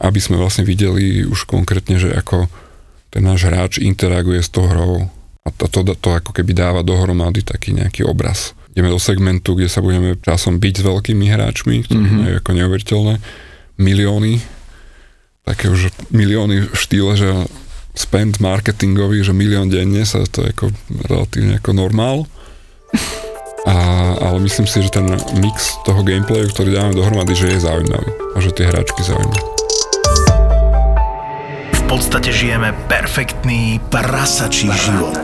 aby 0.00 0.20
sme 0.22 0.38
vlastne 0.38 0.62
videli 0.62 1.26
už 1.26 1.50
konkrétne, 1.50 1.98
že 1.98 2.14
ako 2.14 2.46
ten 3.10 3.26
náš 3.26 3.50
hráč 3.50 3.82
interaguje 3.82 4.38
s 4.38 4.54
tou 4.54 4.70
hrou 4.70 5.10
a 5.42 5.48
to, 5.50 5.66
to, 5.66 5.82
to 5.98 6.08
ako 6.14 6.30
keby 6.30 6.54
dáva 6.54 6.86
dohromady 6.86 7.42
taký 7.42 7.74
nejaký 7.74 8.06
obraz. 8.06 8.54
Ideme 8.70 8.94
do 8.94 9.02
segmentu, 9.02 9.58
kde 9.58 9.66
sa 9.66 9.82
budeme 9.82 10.14
časom 10.22 10.62
byť 10.62 10.74
s 10.78 10.86
veľkými 10.86 11.26
hráčmi, 11.26 11.82
ktorí 11.90 11.98
mm-hmm. 12.06 12.20
majú 12.22 12.34
ako 12.38 12.50
neuveriteľné 12.54 13.14
milióny, 13.82 14.32
také 15.42 15.66
už 15.72 15.90
milióny 16.14 16.70
v 16.70 16.78
štýle, 16.78 17.12
že 17.18 17.28
spend 17.98 18.38
marketingový, 18.38 19.26
že 19.26 19.34
milión 19.34 19.66
denne 19.66 20.06
sa 20.06 20.22
to 20.22 20.46
je 20.46 20.54
ako 20.54 20.70
relatívne 21.10 21.58
ako 21.58 21.70
normál. 21.74 22.30
A, 23.66 23.76
ale 24.16 24.40
myslím 24.40 24.64
si, 24.64 24.80
že 24.80 24.94
ten 24.94 25.04
mix 25.36 25.76
toho 25.84 26.00
gameplayu, 26.00 26.48
ktorý 26.48 26.72
dáme 26.72 26.96
dohromady, 26.96 27.36
že 27.36 27.58
je 27.58 27.66
zaujímavý 27.66 28.08
a 28.32 28.36
že 28.40 28.56
tie 28.56 28.64
hráčky 28.70 29.04
zaujímavé. 29.04 29.42
V 31.76 31.82
podstate 31.98 32.30
žijeme 32.30 32.70
perfektný 32.86 33.82
prasačí 33.90 34.70
život. 34.70 35.18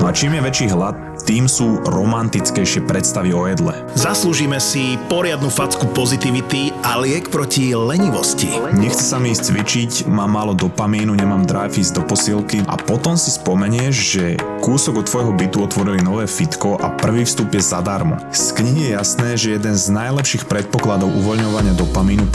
A 0.00 0.10
čím 0.10 0.34
je 0.34 0.42
väčší 0.42 0.66
hlad, 0.72 0.96
tým 1.26 1.50
sú 1.50 1.82
romantickejšie 1.82 2.86
predstavy 2.86 3.34
o 3.34 3.50
jedle. 3.50 3.74
Zaslúžime 3.98 4.62
si 4.62 4.94
poriadnu 5.10 5.50
facku 5.50 5.90
pozitivity 5.90 6.70
a 6.86 7.02
liek 7.02 7.34
proti 7.34 7.74
lenivosti. 7.74 8.54
Nechce 8.70 9.02
sa 9.02 9.18
mi 9.18 9.34
ísť 9.34 9.50
cvičiť, 9.50 9.92
mám 10.06 10.38
málo 10.38 10.54
dopamínu, 10.54 11.18
nemám 11.18 11.42
drive 11.42 11.82
ísť 11.82 11.98
do 11.98 12.02
posilky 12.06 12.62
a 12.70 12.78
potom 12.78 13.18
si 13.18 13.34
spomenieš, 13.34 13.94
že 13.98 14.24
kúsok 14.62 15.02
od 15.02 15.06
tvojho 15.10 15.32
bytu 15.34 15.66
otvorili 15.66 15.98
nové 16.06 16.30
fitko 16.30 16.78
a 16.78 16.94
prvý 16.94 17.26
vstup 17.26 17.50
je 17.50 17.62
zadarmo. 17.62 18.22
Z 18.30 18.54
knihy 18.62 18.90
je 18.90 18.94
jasné, 18.94 19.28
že 19.34 19.58
jeden 19.58 19.74
z 19.74 19.90
najlepších 19.90 20.46
predpokladov 20.46 21.10
uvoľňovania 21.10 21.74
dopamínu 21.74 22.25